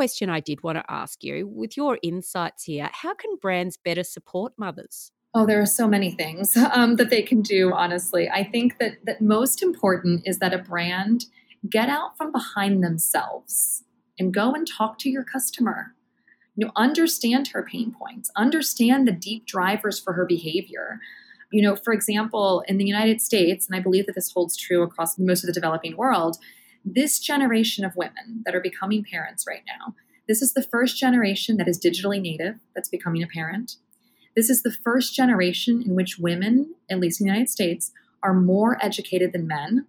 Question 0.00 0.30
I 0.30 0.40
did 0.40 0.62
want 0.62 0.78
to 0.78 0.84
ask 0.88 1.22
you 1.22 1.46
with 1.46 1.76
your 1.76 1.98
insights 2.02 2.64
here 2.64 2.88
how 2.90 3.12
can 3.12 3.36
brands 3.36 3.76
better 3.76 4.02
support 4.02 4.54
mothers? 4.56 5.12
Oh, 5.34 5.44
there 5.44 5.60
are 5.60 5.66
so 5.66 5.86
many 5.86 6.10
things 6.10 6.56
um, 6.72 6.96
that 6.96 7.10
they 7.10 7.20
can 7.20 7.42
do, 7.42 7.70
honestly. 7.74 8.26
I 8.30 8.44
think 8.44 8.78
that, 8.78 8.94
that 9.04 9.20
most 9.20 9.62
important 9.62 10.22
is 10.24 10.38
that 10.38 10.54
a 10.54 10.58
brand 10.58 11.26
get 11.68 11.90
out 11.90 12.16
from 12.16 12.32
behind 12.32 12.82
themselves 12.82 13.84
and 14.18 14.32
go 14.32 14.54
and 14.54 14.66
talk 14.66 14.96
to 15.00 15.10
your 15.10 15.22
customer. 15.22 15.94
You 16.56 16.64
know, 16.64 16.72
understand 16.76 17.48
her 17.48 17.62
pain 17.62 17.92
points, 17.92 18.30
understand 18.34 19.06
the 19.06 19.12
deep 19.12 19.44
drivers 19.44 20.00
for 20.00 20.14
her 20.14 20.24
behavior. 20.24 20.98
You 21.52 21.60
know, 21.60 21.76
for 21.76 21.92
example, 21.92 22.64
in 22.66 22.78
the 22.78 22.86
United 22.86 23.20
States, 23.20 23.66
and 23.66 23.76
I 23.76 23.80
believe 23.80 24.06
that 24.06 24.14
this 24.14 24.32
holds 24.32 24.56
true 24.56 24.82
across 24.82 25.18
most 25.18 25.44
of 25.44 25.46
the 25.46 25.52
developing 25.52 25.94
world, 25.98 26.38
this 26.84 27.18
generation 27.18 27.84
of 27.84 27.96
women 27.96 28.42
that 28.44 28.54
are 28.54 28.60
becoming 28.60 29.04
parents 29.04 29.44
right 29.46 29.62
now, 29.66 29.94
this 30.28 30.42
is 30.42 30.54
the 30.54 30.62
first 30.62 30.96
generation 30.96 31.56
that 31.56 31.68
is 31.68 31.80
digitally 31.80 32.20
native 32.20 32.56
that's 32.74 32.88
becoming 32.88 33.22
a 33.22 33.26
parent. 33.26 33.76
This 34.36 34.48
is 34.48 34.62
the 34.62 34.70
first 34.72 35.14
generation 35.14 35.82
in 35.82 35.94
which 35.94 36.18
women, 36.18 36.74
at 36.88 37.00
least 37.00 37.20
in 37.20 37.26
the 37.26 37.32
United 37.32 37.50
States, 37.50 37.92
are 38.22 38.34
more 38.34 38.78
educated 38.84 39.32
than 39.32 39.46
men. 39.46 39.86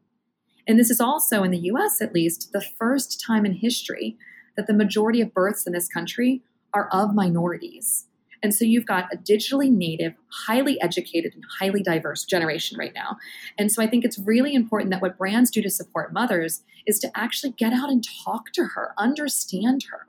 And 0.68 0.80
this 0.80 0.90
is 0.90 1.02
also, 1.02 1.44
in 1.44 1.52
the 1.52 1.60
US 1.60 2.02
at 2.02 2.14
least, 2.14 2.52
the 2.54 2.62
first 2.62 3.24
time 3.26 3.46
in 3.46 3.54
history 3.54 4.18
that 4.58 4.68
the 4.68 4.74
majority 4.74 5.22
of 5.22 5.34
births 5.34 5.66
in 5.66 5.74
this 5.74 5.88
country 5.88 6.42
are 6.74 6.90
of 6.92 7.14
minorities. 7.14 8.08
And 8.44 8.54
so 8.54 8.66
you've 8.66 8.86
got 8.86 9.14
a 9.14 9.18
digitally 9.18 9.72
native, 9.72 10.14
highly 10.46 10.82
educated, 10.82 11.34
and 11.36 11.44
highly 11.60 11.84
diverse 11.84 12.26
generation 12.26 12.78
right 12.78 12.94
now. 12.94 13.18
And 13.58 13.72
so 13.72 13.82
I 13.82 13.88
think 13.88 14.04
it's 14.04 14.18
really 14.20 14.56
important 14.56 14.92
that 14.92 15.02
what 15.02 15.18
brands 15.18 15.52
do 15.52 15.62
to 15.62 15.70
support 15.70 16.14
mothers 16.14 16.64
is 16.88 17.00
to 17.00 17.12
actually 17.16 17.52
get 17.52 17.74
out 17.74 17.90
and 17.90 18.04
talk 18.26 18.52
to 18.54 18.66
her, 18.76 18.94
understand 18.98 19.86
her. 19.92 20.08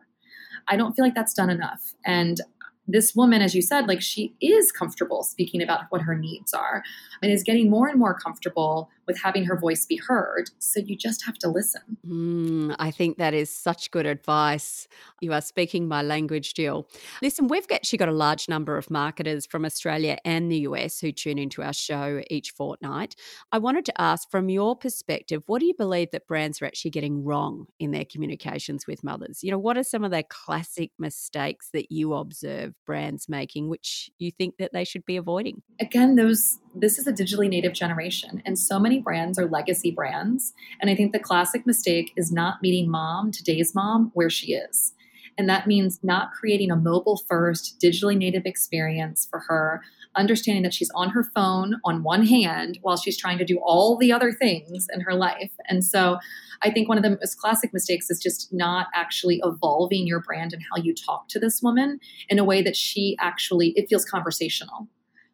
I 0.69 0.77
don't 0.77 0.95
feel 0.95 1.05
like 1.05 1.15
that's 1.15 1.35
done 1.35 1.51
enough. 1.51 1.95
And 2.05 2.41
this 2.93 3.15
woman, 3.15 3.43
as 3.43 3.55
you 3.55 3.63
said, 3.63 3.89
like 3.89 4.01
she 4.01 4.35
is 4.41 4.71
comfortable 4.71 5.23
speaking 5.23 5.63
about 5.63 5.85
what 5.91 6.03
her 6.03 6.15
needs 6.15 6.53
are 6.53 6.83
and 7.23 7.33
is 7.33 7.43
getting 7.43 7.71
more 7.71 7.89
and 7.89 7.99
more 7.99 8.19
comfortable 8.19 8.91
with 9.07 9.21
having 9.21 9.45
her 9.45 9.59
voice 9.59 9.85
be 9.87 9.97
heard. 9.97 10.51
So 10.59 10.81
you 10.81 10.97
just 10.97 11.25
have 11.25 11.37
to 11.39 11.49
listen. 11.49 11.97
Mm, 12.07 12.77
I 12.79 12.91
think 12.91 13.19
that 13.19 13.35
is 13.35 13.51
such 13.51 13.91
good 13.91 14.07
advice. 14.07 14.87
You 15.21 15.33
are 15.33 15.41
speaking 15.41 15.89
my 15.89 16.03
language, 16.03 16.55
Jill. 16.55 16.89
Listen, 17.21 17.49
we've 17.49 17.67
actually 17.73 17.99
got 17.99 18.09
a 18.09 18.13
large 18.13 18.49
number 18.49 18.77
of 18.77 18.91
marketers 18.91 19.47
from 19.47 19.65
Australia 19.65 20.19
and 20.25 20.51
the 20.51 20.61
US 20.61 21.01
who 21.01 21.13
tune 21.13 21.39
into 21.39 21.63
our 21.63 21.73
show 21.73 22.23
each 22.31 22.51
fortnight. 22.51 23.17
I 23.51 23.59
wanted 23.59 23.85
to 23.87 24.01
ask, 24.01 24.31
from 24.31 24.49
your 24.49 24.77
perspective, 24.77 25.43
what 25.47 25.61
do 25.61 25.67
you 25.67 25.75
believe 25.75 26.11
that 26.13 26.27
brands 26.27 26.63
are 26.63 26.67
actually 26.67 26.93
getting 26.93 27.25
wrong 27.25 27.67
in 27.79 27.91
their 27.91 28.05
communications 28.05 28.87
with 28.87 29.03
mothers? 29.03 29.43
You 29.43 29.51
know, 29.51 29.59
what 29.59 29.77
are 29.79 29.85
some 29.85 30.05
of 30.05 30.11
the 30.11 30.23
classic 30.23 30.91
mistakes 30.99 31.71
that 31.73 31.91
you 31.91 32.15
observe 32.15 32.75
brands 32.85 33.29
making, 33.29 33.69
which 33.69 34.11
you 34.19 34.31
think 34.31 34.57
that 34.59 34.73
they 34.73 34.85
should 34.85 35.05
be 35.05 35.17
avoiding? 35.17 35.63
Again, 35.81 36.17
those 36.17 36.59
this 36.75 36.99
is 36.99 37.07
a 37.07 37.13
digitally 37.13 37.49
native 37.49 37.73
generation, 37.75 38.43
and 38.47 38.59
so 38.59 38.79
many 38.79 39.01
brands 39.01 39.39
are 39.39 39.47
legacy 39.47 39.91
brands. 39.91 40.53
And 40.81 40.91
I 40.91 40.95
think 40.95 41.13
the 41.13 41.19
classic 41.19 41.67
mistake 41.67 42.13
is 42.17 42.33
not 42.33 42.63
meeting 42.63 42.91
mom, 42.91 43.31
today's 43.31 43.75
mom, 43.75 44.11
where 44.15 44.31
she 44.31 44.55
is. 44.55 44.95
And 45.39 45.49
that 45.49 45.67
means 45.67 45.99
not 46.03 46.33
creating 46.33 46.71
a 46.71 46.77
mobile 46.77 47.23
first, 47.29 47.81
digitally 47.83 48.17
native 48.17 48.45
experience 48.45 49.27
for 49.31 49.41
her, 49.49 49.83
understanding 50.15 50.63
that 50.63 50.75
she's 50.75 50.91
on 50.95 51.11
her 51.11 51.25
phone 51.35 51.77
on 51.85 52.03
one 52.03 52.27
hand 52.27 52.79
while 52.83 52.97
she's 52.97 53.17
trying 53.17 53.39
to 53.39 53.45
do 53.45 53.59
all 53.65 53.97
the 53.97 54.13
other 54.13 54.33
things 54.33 54.87
in 54.93 55.01
her 55.01 55.15
life. 55.15 55.51
And 55.69 55.85
so 55.85 56.19
I 56.63 56.71
think 56.71 56.89
one 56.89 56.99
of 56.99 57.03
the 57.03 57.11
most 57.11 57.39
classic 57.39 57.73
mistakes 57.73 58.11
is 58.11 58.21
just 58.23 58.53
not 58.53 58.89
actually 58.95 59.41
evolving 59.43 60.07
your 60.07 60.21
brand 60.21 60.53
and 60.53 60.63
how 60.71 60.83
you 60.83 60.95
talk 60.95 61.29
to 61.29 61.41
this 61.41 61.63
woman 61.63 61.99
in 62.29 62.39
a 62.39 62.45
way 62.45 62.63
that 62.63 62.77
she 62.77 63.17
actually, 63.21 63.73
it 63.77 63.89
feels 63.89 64.05
conversational 64.05 64.89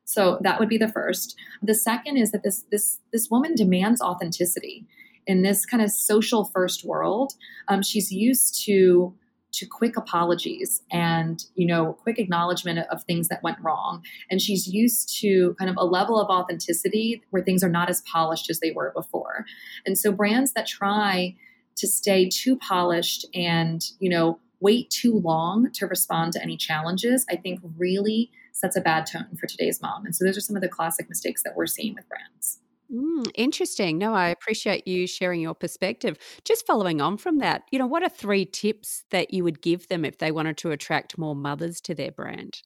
so 0.08 0.38
that 0.40 0.58
would 0.58 0.70
be 0.70 0.78
the 0.78 0.88
first. 0.88 1.36
The 1.62 1.74
second 1.74 2.16
is 2.16 2.32
that 2.32 2.42
this 2.42 2.64
this 2.70 2.98
this 3.12 3.28
woman 3.30 3.54
demands 3.54 4.00
authenticity 4.00 4.86
in 5.26 5.42
this 5.42 5.66
kind 5.66 5.82
of 5.82 5.90
social 5.90 6.46
first 6.46 6.82
world. 6.82 7.34
Um, 7.68 7.82
she's 7.82 8.10
used 8.10 8.64
to 8.64 9.14
to 9.58 9.66
quick 9.66 9.96
apologies 9.96 10.82
and 10.90 11.44
you 11.54 11.66
know 11.66 11.92
quick 12.02 12.18
acknowledgement 12.18 12.78
of 12.90 13.02
things 13.04 13.28
that 13.28 13.42
went 13.42 13.58
wrong 13.60 14.02
and 14.30 14.40
she's 14.40 14.66
used 14.66 15.18
to 15.20 15.54
kind 15.58 15.70
of 15.70 15.76
a 15.78 15.84
level 15.84 16.20
of 16.20 16.28
authenticity 16.28 17.22
where 17.30 17.42
things 17.42 17.62
are 17.62 17.68
not 17.68 17.90
as 17.90 18.00
polished 18.02 18.48
as 18.50 18.60
they 18.60 18.70
were 18.70 18.92
before 18.94 19.44
and 19.84 19.98
so 19.98 20.12
brands 20.12 20.52
that 20.52 20.66
try 20.66 21.34
to 21.76 21.86
stay 21.86 22.28
too 22.28 22.56
polished 22.56 23.26
and 23.34 23.90
you 23.98 24.08
know 24.08 24.38
wait 24.60 24.90
too 24.90 25.14
long 25.14 25.70
to 25.72 25.86
respond 25.86 26.32
to 26.32 26.42
any 26.42 26.56
challenges 26.56 27.26
i 27.30 27.36
think 27.36 27.60
really 27.76 28.30
sets 28.58 28.76
a 28.76 28.80
bad 28.80 29.06
tone 29.06 29.36
for 29.38 29.46
today's 29.46 29.80
mom. 29.80 30.04
And 30.04 30.14
so 30.14 30.24
those 30.24 30.36
are 30.36 30.42
some 30.42 30.56
of 30.56 30.62
the 30.62 30.68
classic 30.68 31.08
mistakes 31.08 31.42
that 31.44 31.56
we're 31.56 31.66
seeing 31.66 31.94
with 31.94 32.08
brands. 32.08 32.58
Mm, 32.92 33.30
interesting. 33.34 33.98
No, 33.98 34.14
I 34.14 34.28
appreciate 34.28 34.86
you 34.88 35.06
sharing 35.06 35.40
your 35.42 35.54
perspective. 35.54 36.16
Just 36.44 36.66
following 36.66 37.00
on 37.00 37.18
from 37.18 37.38
that, 37.38 37.64
you 37.70 37.78
know, 37.78 37.86
what 37.86 38.02
are 38.02 38.08
three 38.08 38.46
tips 38.46 39.04
that 39.10 39.32
you 39.32 39.44
would 39.44 39.60
give 39.60 39.88
them 39.88 40.04
if 40.04 40.18
they 40.18 40.32
wanted 40.32 40.56
to 40.58 40.70
attract 40.70 41.18
more 41.18 41.36
mothers 41.36 41.80
to 41.82 41.94
their 41.94 42.10
brand? 42.12 42.62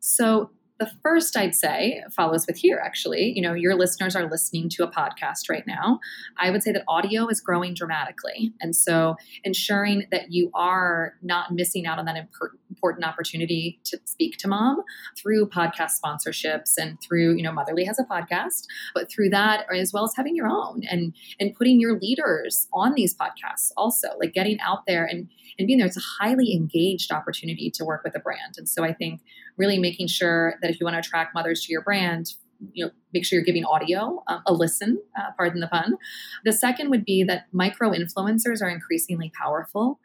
So, 0.00 0.50
The 0.78 0.90
first 1.02 1.36
I'd 1.36 1.54
say 1.54 2.02
follows 2.10 2.46
with 2.46 2.56
here, 2.56 2.82
actually. 2.84 3.32
You 3.36 3.42
know, 3.42 3.54
your 3.54 3.74
listeners 3.74 4.16
are 4.16 4.28
listening 4.28 4.68
to 4.70 4.84
a 4.84 4.90
podcast 4.90 5.48
right 5.48 5.66
now. 5.66 6.00
I 6.38 6.50
would 6.50 6.62
say 6.62 6.72
that 6.72 6.82
audio 6.88 7.28
is 7.28 7.40
growing 7.40 7.74
dramatically. 7.74 8.52
And 8.60 8.74
so 8.74 9.16
ensuring 9.44 10.06
that 10.10 10.32
you 10.32 10.50
are 10.54 11.14
not 11.22 11.52
missing 11.52 11.86
out 11.86 11.98
on 11.98 12.06
that 12.06 12.16
important 12.16 13.04
opportunity 13.04 13.78
to 13.84 13.98
speak 14.06 14.38
to 14.38 14.48
mom 14.48 14.82
through 15.16 15.48
podcast 15.48 15.92
sponsorships 16.04 16.72
and 16.78 16.98
through, 17.00 17.36
you 17.36 17.42
know, 17.42 17.52
Motherly 17.52 17.84
has 17.84 17.98
a 17.98 18.04
podcast, 18.04 18.66
but 18.94 19.10
through 19.10 19.28
that, 19.30 19.66
as 19.72 19.92
well 19.92 20.04
as 20.04 20.14
having 20.16 20.34
your 20.34 20.48
own 20.48 20.82
and 20.90 21.14
and 21.38 21.54
putting 21.54 21.80
your 21.80 21.98
leaders 22.00 22.66
on 22.72 22.94
these 22.94 23.14
podcasts 23.14 23.70
also, 23.76 24.08
like 24.18 24.32
getting 24.32 24.58
out 24.60 24.86
there 24.86 25.04
and 25.04 25.28
and 25.58 25.66
being 25.66 25.78
there. 25.78 25.86
It's 25.86 25.96
a 25.96 26.22
highly 26.22 26.54
engaged 26.54 27.12
opportunity 27.12 27.70
to 27.74 27.84
work 27.84 28.02
with 28.04 28.16
a 28.16 28.20
brand. 28.20 28.54
And 28.56 28.68
so 28.68 28.84
I 28.84 28.92
think 28.92 29.20
really 29.56 29.78
making 29.78 30.08
sure 30.08 30.54
that 30.62 30.70
if 30.70 30.80
you 30.80 30.84
want 30.84 30.94
to 30.94 31.00
attract 31.00 31.34
mothers 31.34 31.64
to 31.64 31.72
your 31.72 31.82
brand, 31.82 32.34
you 32.72 32.84
know, 32.84 32.90
make 33.12 33.24
sure 33.24 33.36
you're 33.36 33.44
giving 33.44 33.64
audio 33.64 34.22
uh, 34.28 34.38
a 34.46 34.52
listen, 34.52 35.00
uh, 35.18 35.30
pardon 35.36 35.60
the 35.60 35.66
pun. 35.66 35.96
The 36.44 36.52
second 36.52 36.90
would 36.90 37.04
be 37.04 37.24
that 37.24 37.46
micro 37.52 37.90
influencers 37.90 38.62
are 38.62 38.68
increasingly 38.68 39.32
powerful. 39.40 39.98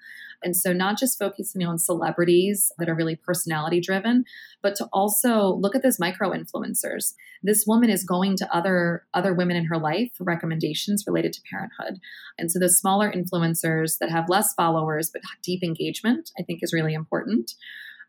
And 0.43 0.55
so, 0.55 0.71
not 0.71 0.99
just 0.99 1.17
focusing 1.17 1.65
on 1.65 1.79
celebrities 1.79 2.71
that 2.77 2.87
are 2.89 2.95
really 2.95 3.15
personality 3.15 3.81
driven, 3.81 4.23
but 4.61 4.75
to 4.75 4.87
also 4.93 5.55
look 5.55 5.75
at 5.75 5.81
those 5.81 5.99
micro 5.99 6.31
influencers. 6.31 7.13
This 7.41 7.65
woman 7.65 7.89
is 7.89 8.03
going 8.03 8.37
to 8.37 8.55
other 8.55 9.05
other 9.13 9.33
women 9.33 9.55
in 9.55 9.65
her 9.65 9.77
life 9.77 10.11
for 10.15 10.23
recommendations 10.23 11.05
related 11.07 11.33
to 11.33 11.41
parenthood. 11.49 11.99
And 12.37 12.51
so, 12.51 12.59
those 12.59 12.77
smaller 12.77 13.11
influencers 13.11 13.97
that 13.99 14.11
have 14.11 14.29
less 14.29 14.53
followers 14.53 15.09
but 15.11 15.23
deep 15.43 15.63
engagement, 15.63 16.31
I 16.39 16.43
think, 16.43 16.59
is 16.61 16.73
really 16.73 16.93
important. 16.93 17.53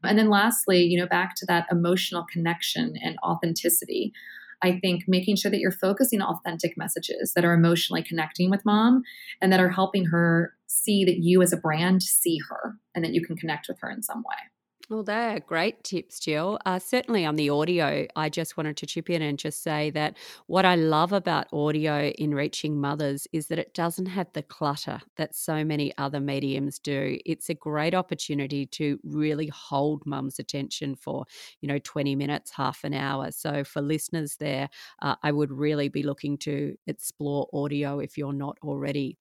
And 0.05 0.19
then, 0.19 0.31
lastly, 0.31 0.83
you 0.83 0.99
know, 0.99 1.07
back 1.07 1.35
to 1.37 1.47
that 1.47 1.67
emotional 1.71 2.25
connection 2.31 2.95
and 3.03 3.19
authenticity. 3.25 4.13
I 4.61 4.79
think 4.81 5.05
making 5.07 5.37
sure 5.37 5.51
that 5.51 5.61
you're 5.61 5.71
focusing 5.71 6.21
on 6.21 6.35
authentic 6.35 6.77
messages 6.77 7.33
that 7.35 7.45
are 7.45 7.53
emotionally 7.53 8.03
connecting 8.03 8.51
with 8.51 8.65
mom 8.65 9.03
and 9.41 9.53
that 9.53 9.61
are 9.61 9.69
helping 9.69 10.07
her 10.07 10.55
see 10.67 11.05
that 11.05 11.19
you 11.19 11.43
as 11.43 11.53
a 11.53 11.57
brand 11.57 12.03
see 12.03 12.39
her 12.49 12.75
and 12.95 13.05
that 13.05 13.15
you 13.15 13.25
can 13.25 13.37
connect 13.37 13.69
with 13.69 13.79
her 13.81 13.91
in 13.91 14.03
some 14.03 14.19
way. 14.19 14.58
Well, 14.90 15.03
they're 15.03 15.40
great 15.40 15.85
tips, 15.85 16.18
Jill. 16.18 16.59
Uh, 16.64 16.79
certainly 16.79 17.27
on 17.27 17.37
the 17.37 17.51
audio, 17.51 18.07
I 18.16 18.31
just 18.31 18.57
wanted 18.57 18.79
to 18.79 18.87
chip 18.87 19.11
in 19.11 19.20
and 19.20 19.38
just 19.38 19.62
say 19.62 19.90
that 19.90 20.16
what 20.46 20.64
I 20.64 20.77
love 20.77 21.12
about 21.12 21.46
audio 21.53 22.09
in 22.09 22.35
reaching 22.35 22.81
mothers 22.81 23.27
is 23.31 23.48
that 23.48 23.59
it 23.59 23.74
doesn't 23.74 24.07
have 24.07 24.33
the 24.33 24.42
clutter 24.42 25.01
that 25.16 25.35
so 25.35 25.62
many 25.62 25.92
other 25.98 26.20
mediums 26.20 26.79
do. 26.79 27.18
It's 27.27 27.51
a 27.51 27.55
great 27.55 27.94
opportunity 27.94 28.64
to 28.64 28.98
really 29.05 29.48
hold 29.48 30.07
mum's 30.07 30.38
attention 30.38 30.94
for, 30.94 31.27
you 31.61 31.68
know, 31.68 31.79
20 31.85 32.16
minutes, 32.16 32.53
half 32.53 32.83
an 32.83 32.94
hour. 32.94 33.31
So 33.31 33.64
for 33.64 33.83
listeners 33.83 34.37
there, 34.37 34.70
uh, 35.03 35.16
I 35.22 35.33
would 35.33 35.53
really 35.53 35.90
be 35.90 36.03
looking 36.03 36.38
to 36.38 36.74
explore 36.87 37.46
audio 37.53 37.98
if 37.98 38.16
you're 38.16 38.33
not 38.33 38.57
already. 38.62 39.18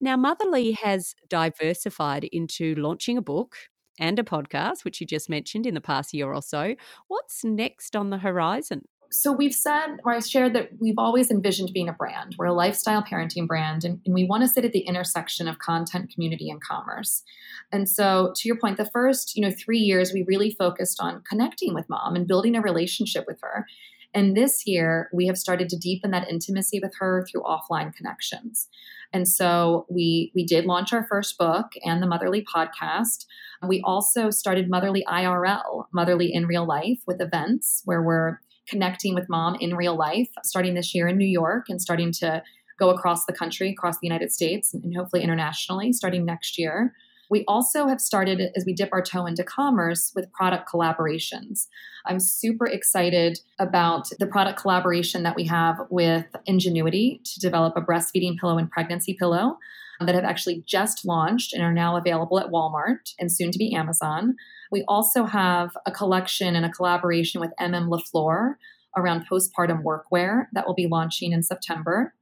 Now, 0.00 0.16
Motherly 0.16 0.72
has 0.72 1.16
diversified 1.28 2.24
into 2.24 2.76
launching 2.76 3.18
a 3.18 3.22
book 3.22 3.56
and 4.00 4.18
a 4.18 4.24
podcast, 4.24 4.84
which 4.84 5.00
you 5.00 5.06
just 5.06 5.28
mentioned 5.28 5.66
in 5.66 5.74
the 5.74 5.80
past 5.80 6.12
year 6.12 6.32
or 6.32 6.42
so. 6.42 6.74
What's 7.06 7.44
next 7.44 7.94
on 7.94 8.10
the 8.10 8.18
horizon? 8.18 8.82
So 9.12 9.32
we've 9.32 9.54
said, 9.54 9.96
or 10.04 10.14
I 10.14 10.20
shared 10.20 10.54
that 10.54 10.70
we've 10.78 10.98
always 10.98 11.32
envisioned 11.32 11.72
being 11.72 11.88
a 11.88 11.92
brand. 11.92 12.36
We're 12.38 12.46
a 12.46 12.52
lifestyle 12.52 13.02
parenting 13.02 13.48
brand, 13.48 13.84
and, 13.84 14.00
and, 14.06 14.14
we 14.14 14.24
want 14.24 14.44
to 14.44 14.48
sit 14.48 14.64
at 14.64 14.70
the 14.70 14.80
intersection 14.80 15.48
of 15.48 15.58
content, 15.58 16.12
community, 16.14 16.48
and 16.48 16.62
commerce. 16.62 17.24
And 17.72 17.88
so, 17.88 18.32
to 18.36 18.48
your 18.48 18.56
point, 18.56 18.76
the 18.76 18.88
first, 18.92 19.34
you 19.34 19.42
know, 19.42 19.52
three 19.52 19.80
years 19.80 20.12
we 20.12 20.24
really 20.28 20.52
focused 20.52 21.00
on 21.00 21.24
connecting 21.28 21.74
with 21.74 21.88
mom 21.88 22.14
and 22.14 22.28
building 22.28 22.54
a 22.54 22.60
relationship 22.60 23.24
with 23.26 23.40
her. 23.42 23.66
And 24.14 24.36
this 24.36 24.64
year, 24.66 25.08
we 25.12 25.26
have 25.26 25.38
started 25.38 25.68
to 25.70 25.76
deepen 25.76 26.12
that 26.12 26.28
intimacy 26.28 26.80
with 26.80 26.94
her 26.98 27.26
through 27.28 27.42
offline 27.42 27.94
connections. 27.94 28.68
And 29.12 29.26
so 29.26 29.86
we 29.90 30.32
we 30.34 30.44
did 30.44 30.66
launch 30.66 30.92
our 30.92 31.06
first 31.08 31.36
book 31.38 31.66
and 31.84 32.02
the 32.02 32.06
Motherly 32.06 32.44
podcast. 32.44 33.26
We 33.66 33.82
also 33.84 34.30
started 34.30 34.70
Motherly 34.70 35.04
IRL, 35.08 35.84
Motherly 35.92 36.32
in 36.32 36.46
Real 36.46 36.66
Life, 36.66 37.00
with 37.06 37.20
events 37.20 37.82
where 37.84 38.02
we're 38.02 38.38
connecting 38.68 39.14
with 39.14 39.28
mom 39.28 39.56
in 39.56 39.74
real 39.74 39.96
life, 39.96 40.28
starting 40.44 40.74
this 40.74 40.94
year 40.94 41.08
in 41.08 41.18
New 41.18 41.26
York 41.26 41.66
and 41.68 41.80
starting 41.80 42.12
to 42.12 42.42
go 42.78 42.90
across 42.90 43.26
the 43.26 43.32
country, 43.32 43.70
across 43.70 43.98
the 43.98 44.06
United 44.06 44.32
States, 44.32 44.72
and 44.72 44.96
hopefully 44.96 45.22
internationally 45.22 45.92
starting 45.92 46.24
next 46.24 46.56
year. 46.56 46.94
We 47.30 47.44
also 47.46 47.86
have 47.86 48.00
started, 48.00 48.50
as 48.56 48.64
we 48.66 48.74
dip 48.74 48.90
our 48.92 49.02
toe 49.02 49.24
into 49.24 49.44
commerce, 49.44 50.12
with 50.14 50.32
product 50.32 50.68
collaborations. 50.68 51.68
I'm 52.04 52.18
super 52.18 52.66
excited 52.66 53.38
about 53.58 54.08
the 54.18 54.26
product 54.26 54.60
collaboration 54.60 55.22
that 55.22 55.36
we 55.36 55.44
have 55.44 55.76
with 55.90 56.26
Ingenuity 56.46 57.20
to 57.24 57.40
develop 57.40 57.76
a 57.76 57.82
breastfeeding 57.82 58.36
pillow 58.36 58.58
and 58.58 58.70
pregnancy 58.70 59.14
pillow 59.14 59.58
that 60.00 60.14
have 60.14 60.24
actually 60.24 60.64
just 60.66 61.04
launched 61.04 61.52
and 61.52 61.62
are 61.62 61.72
now 61.72 61.96
available 61.96 62.40
at 62.40 62.50
Walmart 62.50 63.12
and 63.18 63.30
soon 63.30 63.52
to 63.52 63.58
be 63.58 63.74
Amazon. 63.74 64.34
We 64.72 64.82
also 64.88 65.24
have 65.24 65.76
a 65.86 65.92
collection 65.92 66.56
and 66.56 66.64
a 66.64 66.70
collaboration 66.70 67.40
with 67.40 67.52
MM 67.60 67.88
LaFleur 67.88 68.54
around 68.96 69.26
postpartum 69.30 69.82
workwear 69.84 70.46
that 70.52 70.66
will 70.66 70.74
be 70.74 70.88
launching 70.88 71.32
in 71.32 71.42
September 71.42 72.14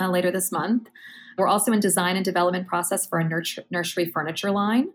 uh, 0.00 0.10
later 0.10 0.30
this 0.30 0.50
month. 0.50 0.88
We're 1.38 1.48
also 1.48 1.72
in 1.72 1.80
design 1.80 2.16
and 2.16 2.24
development 2.24 2.66
process 2.66 3.06
for 3.06 3.18
a 3.18 3.28
nursery 3.70 4.06
furniture 4.06 4.50
line. 4.50 4.88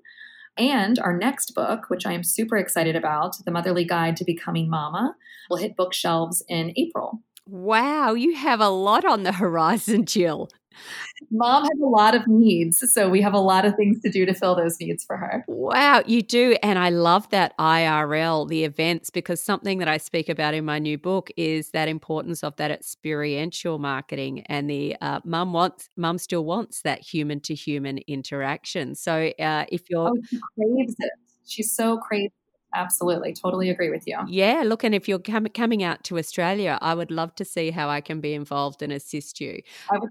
And 0.58 1.00
our 1.00 1.16
next 1.16 1.54
book, 1.54 1.90
which 1.90 2.06
I 2.06 2.14
am 2.14 2.24
super 2.24 2.58
excited 2.58 2.96
about, 2.96 3.36
The 3.44 3.52
Motherly 3.52 3.84
Guide 3.84 4.16
to 4.18 4.24
Becoming 4.24 4.70
Mama, 4.70 5.16
will 5.50 5.58
hit 5.58 5.76
bookshelves 5.76 6.44
in 6.48 6.74
April. 6.78 7.22
Wow, 7.48 8.14
you 8.14 8.36
have 8.36 8.60
a 8.60 8.70
lot 8.70 9.06
on 9.06 9.24
the 9.24 9.34
horizon, 9.34 10.06
Jill. 10.06 10.50
Mom 11.32 11.64
has 11.64 11.80
a 11.82 11.86
lot 11.86 12.16
of 12.16 12.28
needs. 12.28 12.84
So 12.92 13.10
we 13.10 13.22
have 13.22 13.34
a 13.34 13.40
lot 13.40 13.66
of 13.66 13.76
things 13.76 14.02
to 14.02 14.10
do 14.10 14.26
to 14.26 14.34
fill 14.34 14.56
those 14.56 14.80
needs 14.80 15.04
for 15.04 15.18
her. 15.18 15.44
Wow, 15.48 16.04
you 16.06 16.22
do. 16.22 16.56
And 16.62 16.78
I 16.78 16.90
love 16.90 17.30
that 17.30 17.58
IRL, 17.58 18.48
the 18.48 18.64
events, 18.64 19.10
because 19.10 19.42
something 19.42 19.80
that 19.80 19.88
I 19.88 19.98
speak 19.98 20.30
about 20.30 20.54
in 20.54 20.66
my 20.66 20.80
new 20.80 20.98
book 20.98 21.30
is 21.38 21.72
that 21.72 21.88
importance 21.88 22.44
of 22.44 22.56
that 22.58 22.72
experiential 22.72 23.80
marketing. 23.80 24.42
And 24.48 24.70
the 24.70 24.96
uh, 25.02 25.22
mum 25.24 25.54
wants, 25.54 25.90
mum 25.96 26.18
still 26.18 26.46
wants 26.46 26.82
that 26.82 27.02
human 27.02 27.40
to 27.42 27.56
human 27.56 28.00
interaction. 28.08 28.96
So 28.96 29.32
uh, 29.40 29.66
if 29.70 29.90
you're. 29.90 30.10
Oh, 30.10 30.18
she 30.30 30.40
craves 30.58 30.96
it. 31.00 31.12
She's 31.48 31.72
so 31.76 31.98
crazy 31.98 32.32
absolutely 32.76 33.34
totally 33.34 33.70
agree 33.70 33.90
with 33.90 34.04
you 34.06 34.18
yeah 34.28 34.62
look 34.66 34.84
and 34.84 34.94
if 34.94 35.08
you're 35.08 35.20
com- 35.20 35.48
coming 35.48 35.82
out 35.82 36.04
to 36.04 36.18
australia 36.18 36.78
i 36.82 36.94
would 36.94 37.10
love 37.10 37.34
to 37.36 37.46
see 37.46 37.72
how 37.72 37.90
i 37.90 38.02
can 38.02 38.20
be 38.20 38.34
involved 38.34 38.82
and 38.82 38.92
assist 38.92 39.40
you 39.40 39.62
i 39.92 39.98
would 39.98 40.10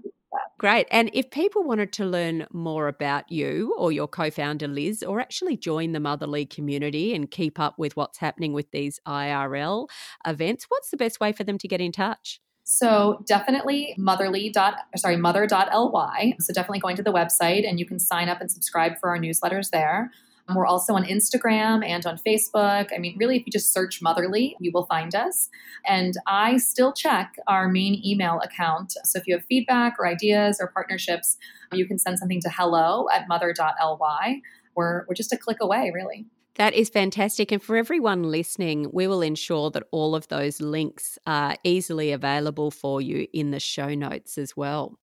Great. 0.57 0.87
And 0.89 1.09
if 1.13 1.31
people 1.31 1.63
wanted 1.63 1.91
to 1.93 2.05
learn 2.05 2.47
more 2.53 2.87
about 2.87 3.29
you 3.29 3.75
or 3.77 3.91
your 3.91 4.07
co 4.07 4.31
founder, 4.31 4.67
Liz, 4.67 5.03
or 5.03 5.19
actually 5.19 5.57
join 5.57 5.91
the 5.91 5.99
Motherly 5.99 6.45
community 6.45 7.13
and 7.13 7.29
keep 7.29 7.59
up 7.59 7.77
with 7.77 7.97
what's 7.97 8.19
happening 8.19 8.53
with 8.53 8.71
these 8.71 8.99
IRL 9.05 9.87
events, 10.25 10.65
what's 10.69 10.91
the 10.91 10.97
best 10.97 11.19
way 11.19 11.33
for 11.33 11.43
them 11.43 11.57
to 11.57 11.67
get 11.67 11.81
in 11.81 11.91
touch? 11.91 12.39
So 12.63 13.21
definitely 13.27 13.93
motherly 13.97 14.49
dot 14.49 14.79
sorry 14.95 15.17
mother.ly. 15.17 16.33
So 16.39 16.53
definitely 16.53 16.79
going 16.79 16.95
to 16.95 17.03
the 17.03 17.13
website 17.13 17.67
and 17.67 17.79
you 17.79 17.85
can 17.85 17.99
sign 17.99 18.27
up 18.27 18.41
and 18.41 18.49
subscribe 18.49 18.93
for 18.99 19.09
our 19.09 19.19
newsletters 19.19 19.69
there. 19.69 20.11
We're 20.49 20.65
uh-huh. 20.65 20.73
also 20.73 20.93
on 20.93 21.03
Instagram 21.05 21.85
and 21.85 22.05
on 22.05 22.19
Facebook. 22.25 22.91
I 22.93 22.97
mean, 22.99 23.17
really, 23.17 23.37
if 23.37 23.45
you 23.45 23.51
just 23.51 23.73
search 23.73 24.01
Motherly, 24.01 24.55
you 24.59 24.71
will 24.73 24.85
find 24.85 25.15
us. 25.15 25.49
And 25.85 26.15
I 26.27 26.57
still 26.57 26.93
check 26.93 27.37
our 27.47 27.67
main 27.67 28.01
email 28.05 28.39
account. 28.43 28.93
So 29.03 29.17
if 29.17 29.27
you 29.27 29.35
have 29.35 29.45
feedback 29.45 29.95
or 29.97 30.07
ideas 30.07 30.57
or 30.59 30.67
partnerships, 30.67 31.37
you 31.73 31.87
can 31.87 31.97
send 31.97 32.19
something 32.19 32.41
to 32.41 32.49
hello 32.49 33.07
at 33.11 33.27
mother.ly. 33.27 34.41
We're, 34.75 35.05
we're 35.07 35.15
just 35.15 35.33
a 35.33 35.37
click 35.37 35.57
away, 35.61 35.91
really. 35.93 36.25
That 36.55 36.73
is 36.73 36.89
fantastic. 36.89 37.51
And 37.51 37.61
for 37.61 37.75
everyone 37.75 38.23
listening, 38.23 38.89
we 38.93 39.07
will 39.07 39.21
ensure 39.21 39.71
that 39.71 39.83
all 39.91 40.15
of 40.15 40.29
those 40.29 40.61
links 40.61 41.19
are 41.27 41.57
easily 41.65 42.13
available 42.13 42.71
for 42.71 43.01
you 43.01 43.27
in 43.33 43.51
the 43.51 43.59
show 43.59 43.93
notes 43.93 44.37
as 44.37 44.55
well. 44.55 44.97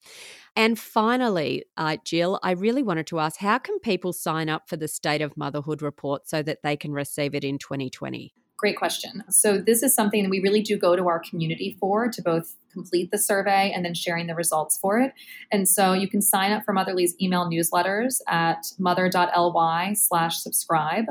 And 0.56 0.80
finally, 0.80 1.66
uh, 1.76 1.98
Jill, 2.06 2.40
I 2.42 2.52
really 2.52 2.84
wanted 2.84 3.08
to 3.08 3.20
ask 3.20 3.40
how 3.40 3.58
can 3.58 3.80
people 3.80 4.14
sign 4.14 4.48
up 4.48 4.70
for 4.70 4.78
the 4.78 4.88
State 4.88 5.22
of 5.22 5.36
Motherhood 5.36 5.82
report 5.82 6.28
so 6.28 6.42
that 6.42 6.64
they 6.64 6.78
can 6.78 6.94
receive 6.94 7.36
it 7.36 7.44
in 7.44 7.58
2020? 7.58 8.34
Great 8.58 8.78
question. 8.78 9.24
So, 9.30 9.58
this 9.58 9.82
is 9.82 9.96
something 9.96 10.24
that 10.24 10.30
we 10.30 10.40
really 10.40 10.62
do 10.62 10.78
go 10.78 10.96
to 10.96 11.08
our 11.08 11.20
community 11.20 11.76
for 11.80 12.10
to 12.10 12.22
both 12.22 12.56
complete 12.72 13.10
the 13.10 13.18
survey 13.18 13.72
and 13.74 13.84
then 13.84 13.96
sharing 13.96 14.28
the 14.28 14.36
results 14.36 14.78
for 14.78 15.00
it. 15.00 15.14
And 15.52 15.68
so, 15.68 15.94
you 15.94 16.08
can 16.08 16.22
sign 16.22 16.52
up 16.52 16.64
for 16.64 16.72
Motherly's 16.72 17.16
email 17.20 17.50
newsletters 17.50 18.20
at 18.28 18.68
mother.ly 18.78 19.94
slash 19.94 20.38
subscribe. 20.38 21.06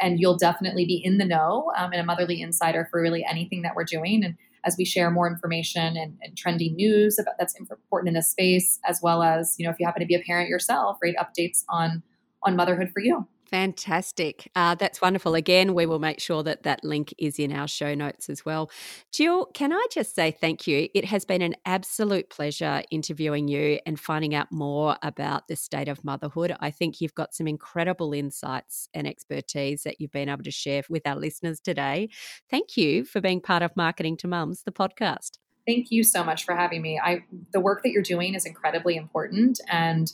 And 0.00 0.20
you'll 0.20 0.36
definitely 0.36 0.84
be 0.84 1.00
in 1.02 1.18
the 1.18 1.24
know 1.24 1.72
um, 1.76 1.92
and 1.92 2.00
a 2.00 2.04
Motherly 2.04 2.40
insider 2.40 2.88
for 2.90 3.00
really 3.00 3.24
anything 3.24 3.62
that 3.62 3.74
we're 3.74 3.84
doing. 3.84 4.24
And 4.24 4.36
as 4.64 4.76
we 4.76 4.84
share 4.84 5.10
more 5.10 5.28
information 5.28 5.96
and, 5.96 6.18
and 6.22 6.36
trending 6.36 6.74
news 6.76 7.18
about 7.18 7.34
that's 7.38 7.54
important 7.58 8.08
in 8.08 8.14
this 8.14 8.30
space, 8.30 8.78
as 8.84 9.00
well 9.02 9.22
as 9.22 9.54
you 9.58 9.64
know 9.64 9.70
if 9.70 9.80
you 9.80 9.86
happen 9.86 10.00
to 10.00 10.06
be 10.06 10.14
a 10.14 10.20
parent 10.20 10.48
yourself, 10.48 10.98
great 11.00 11.16
updates 11.16 11.64
on 11.68 12.02
on 12.42 12.56
motherhood 12.56 12.90
for 12.92 13.00
you. 13.00 13.26
Fantastic. 13.50 14.48
Uh, 14.54 14.76
that's 14.76 15.00
wonderful. 15.00 15.34
Again, 15.34 15.74
we 15.74 15.84
will 15.84 15.98
make 15.98 16.20
sure 16.20 16.44
that 16.44 16.62
that 16.62 16.84
link 16.84 17.12
is 17.18 17.40
in 17.40 17.50
our 17.52 17.66
show 17.66 17.94
notes 17.96 18.30
as 18.30 18.44
well. 18.44 18.70
Jill, 19.12 19.46
can 19.46 19.72
I 19.72 19.84
just 19.90 20.14
say 20.14 20.30
thank 20.30 20.68
you? 20.68 20.88
It 20.94 21.04
has 21.06 21.24
been 21.24 21.42
an 21.42 21.56
absolute 21.66 22.30
pleasure 22.30 22.82
interviewing 22.92 23.48
you 23.48 23.80
and 23.84 23.98
finding 23.98 24.36
out 24.36 24.52
more 24.52 24.96
about 25.02 25.48
the 25.48 25.56
state 25.56 25.88
of 25.88 26.04
motherhood. 26.04 26.54
I 26.60 26.70
think 26.70 27.00
you've 27.00 27.16
got 27.16 27.34
some 27.34 27.48
incredible 27.48 28.12
insights 28.12 28.88
and 28.94 29.04
expertise 29.04 29.82
that 29.82 30.00
you've 30.00 30.12
been 30.12 30.28
able 30.28 30.44
to 30.44 30.52
share 30.52 30.84
with 30.88 31.04
our 31.04 31.16
listeners 31.16 31.58
today. 31.58 32.08
Thank 32.48 32.76
you 32.76 33.04
for 33.04 33.20
being 33.20 33.40
part 33.40 33.64
of 33.64 33.76
Marketing 33.76 34.16
to 34.18 34.28
Mums, 34.28 34.62
the 34.62 34.70
podcast. 34.70 35.38
Thank 35.66 35.90
you 35.90 36.04
so 36.04 36.22
much 36.22 36.44
for 36.44 36.54
having 36.54 36.82
me. 36.82 37.00
I 37.02 37.24
the 37.52 37.60
work 37.60 37.82
that 37.82 37.90
you're 37.90 38.02
doing 38.02 38.34
is 38.34 38.46
incredibly 38.46 38.96
important 38.96 39.60
and 39.68 40.12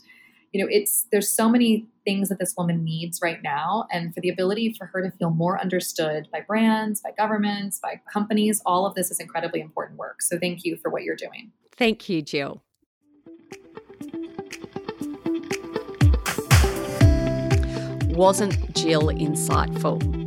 you 0.52 0.62
know 0.62 0.68
it's 0.70 1.06
there's 1.12 1.28
so 1.28 1.48
many 1.48 1.86
things 2.04 2.28
that 2.28 2.38
this 2.38 2.54
woman 2.56 2.84
needs 2.84 3.20
right 3.22 3.42
now 3.42 3.86
and 3.90 4.14
for 4.14 4.20
the 4.20 4.28
ability 4.28 4.72
for 4.78 4.86
her 4.86 5.02
to 5.02 5.10
feel 5.16 5.30
more 5.30 5.60
understood 5.60 6.28
by 6.32 6.40
brands 6.40 7.00
by 7.00 7.10
governments 7.16 7.78
by 7.80 8.00
companies 8.12 8.62
all 8.64 8.86
of 8.86 8.94
this 8.94 9.10
is 9.10 9.20
incredibly 9.20 9.60
important 9.60 9.98
work. 9.98 10.22
So 10.22 10.38
thank 10.38 10.64
you 10.64 10.76
for 10.76 10.90
what 10.90 11.02
you're 11.02 11.16
doing. 11.16 11.52
Thank 11.76 12.08
you 12.08 12.22
jill. 12.22 12.62
Wasn't 18.14 18.74
jill 18.74 19.08
insightful 19.08 20.25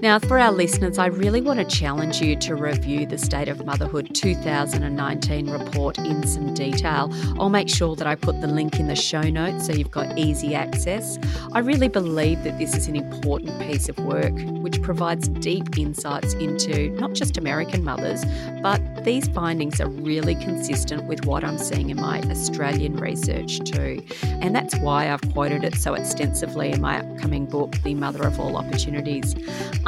now, 0.00 0.18
for 0.20 0.38
our 0.38 0.52
listeners, 0.52 0.96
I 0.96 1.06
really 1.06 1.40
want 1.40 1.58
to 1.58 1.64
challenge 1.64 2.20
you 2.20 2.36
to 2.36 2.54
review 2.54 3.04
the 3.04 3.18
State 3.18 3.48
of 3.48 3.64
Motherhood 3.66 4.14
2019 4.14 5.50
report 5.50 5.98
in 5.98 6.24
some 6.26 6.54
detail. 6.54 7.12
I'll 7.38 7.48
make 7.48 7.68
sure 7.68 7.96
that 7.96 8.06
I 8.06 8.14
put 8.14 8.40
the 8.40 8.46
link 8.46 8.78
in 8.78 8.86
the 8.86 8.94
show 8.94 9.22
notes 9.22 9.66
so 9.66 9.72
you've 9.72 9.90
got 9.90 10.16
easy 10.16 10.54
access. 10.54 11.18
I 11.52 11.58
really 11.60 11.88
believe 11.88 12.44
that 12.44 12.58
this 12.58 12.76
is 12.76 12.86
an 12.86 12.94
important 12.94 13.60
piece 13.60 13.88
of 13.88 13.98
work 13.98 14.34
which 14.60 14.80
provides 14.82 15.28
deep 15.28 15.76
insights 15.76 16.34
into 16.34 16.90
not 16.90 17.14
just 17.14 17.36
American 17.36 17.82
mothers, 17.82 18.24
but 18.62 18.80
these 19.04 19.26
findings 19.28 19.80
are 19.80 19.88
really 19.88 20.34
consistent 20.36 21.04
with 21.04 21.26
what 21.26 21.42
I'm 21.42 21.58
seeing 21.58 21.90
in 21.90 21.96
my 21.96 22.20
Australian 22.22 22.96
research 22.96 23.58
too. 23.60 24.02
And 24.22 24.54
that's 24.54 24.76
why 24.78 25.10
I've 25.12 25.32
quoted 25.32 25.64
it 25.64 25.74
so 25.74 25.94
extensively 25.94 26.70
in 26.70 26.80
my 26.80 27.00
upcoming 27.00 27.46
book, 27.46 27.72
The 27.82 27.94
Mother 27.94 28.26
of 28.26 28.38
All 28.38 28.56
Opportunities. 28.56 29.34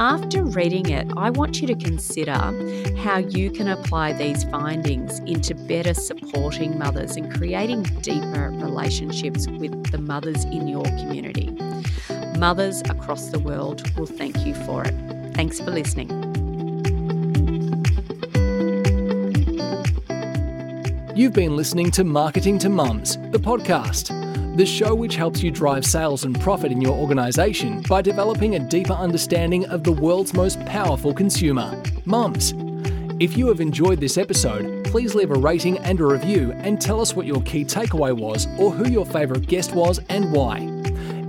After 0.00 0.44
reading 0.44 0.88
it, 0.88 1.12
I 1.18 1.28
want 1.28 1.60
you 1.60 1.66
to 1.66 1.74
consider 1.74 2.32
how 2.96 3.18
you 3.18 3.50
can 3.50 3.68
apply 3.68 4.14
these 4.14 4.44
findings 4.44 5.18
into 5.18 5.54
better 5.54 5.92
supporting 5.92 6.78
mothers 6.78 7.16
and 7.16 7.30
creating 7.30 7.82
deeper 8.00 8.48
relationships 8.50 9.46
with 9.46 9.90
the 9.90 9.98
mothers 9.98 10.44
in 10.44 10.66
your 10.68 10.84
community. 10.84 11.54
Mothers 12.38 12.80
across 12.88 13.28
the 13.28 13.40
world 13.40 13.94
will 13.98 14.06
thank 14.06 14.46
you 14.46 14.54
for 14.54 14.84
it. 14.84 14.94
Thanks 15.34 15.60
for 15.60 15.70
listening. 15.70 16.08
You've 21.14 21.34
been 21.34 21.58
listening 21.58 21.90
to 21.90 22.04
Marketing 22.04 22.58
to 22.60 22.70
Mums, 22.70 23.18
the 23.32 23.38
podcast 23.38 24.19
the 24.60 24.66
show 24.66 24.94
which 24.94 25.16
helps 25.16 25.42
you 25.42 25.50
drive 25.50 25.86
sales 25.86 26.24
and 26.24 26.38
profit 26.38 26.70
in 26.70 26.82
your 26.82 26.92
organization 26.92 27.80
by 27.88 28.02
developing 28.02 28.56
a 28.56 28.58
deeper 28.58 28.92
understanding 28.92 29.64
of 29.70 29.82
the 29.84 29.92
world's 29.92 30.34
most 30.34 30.62
powerful 30.66 31.14
consumer, 31.14 31.82
mums. 32.04 32.52
If 33.18 33.38
you 33.38 33.46
have 33.46 33.62
enjoyed 33.62 34.00
this 34.00 34.18
episode, 34.18 34.84
please 34.84 35.14
leave 35.14 35.30
a 35.30 35.38
rating 35.38 35.78
and 35.78 35.98
a 35.98 36.04
review 36.04 36.52
and 36.58 36.78
tell 36.78 37.00
us 37.00 37.16
what 37.16 37.24
your 37.24 37.40
key 37.40 37.64
takeaway 37.64 38.14
was 38.14 38.46
or 38.58 38.70
who 38.70 38.90
your 38.90 39.06
favourite 39.06 39.46
guest 39.46 39.72
was 39.72 39.98
and 40.10 40.30
why. 40.30 40.58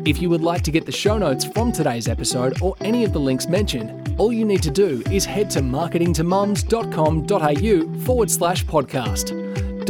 If 0.03 0.21
you 0.21 0.29
would 0.29 0.41
like 0.41 0.63
to 0.63 0.71
get 0.71 0.85
the 0.85 0.91
show 0.91 1.17
notes 1.17 1.45
from 1.45 1.71
today's 1.71 2.09
episode 2.09 2.61
or 2.61 2.75
any 2.81 3.05
of 3.05 3.13
the 3.13 3.19
links 3.21 3.47
mentioned, 3.47 4.13
all 4.19 4.33
you 4.33 4.43
need 4.43 4.63
to 4.63 4.71
do 4.71 5.01
is 5.09 5.23
head 5.23 5.49
to 5.51 5.61
marketingtomums.com.au 5.61 8.03
forward 8.03 8.29
slash 8.29 8.65
podcast. 8.65 9.40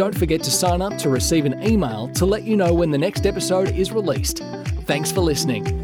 Don't 0.02 0.18
forget 0.18 0.42
to 0.42 0.50
sign 0.50 0.82
up 0.82 0.98
to 0.98 1.10
receive 1.10 1.46
an 1.46 1.62
email 1.62 2.08
to 2.16 2.26
let 2.26 2.42
you 2.42 2.58
know 2.58 2.74
when 2.74 2.90
the 2.90 2.98
next 2.98 3.28
episode 3.28 3.76
is 3.76 3.92
released. 3.92 4.40
Thanks 4.88 5.12
for 5.12 5.22
listening. 5.22 5.81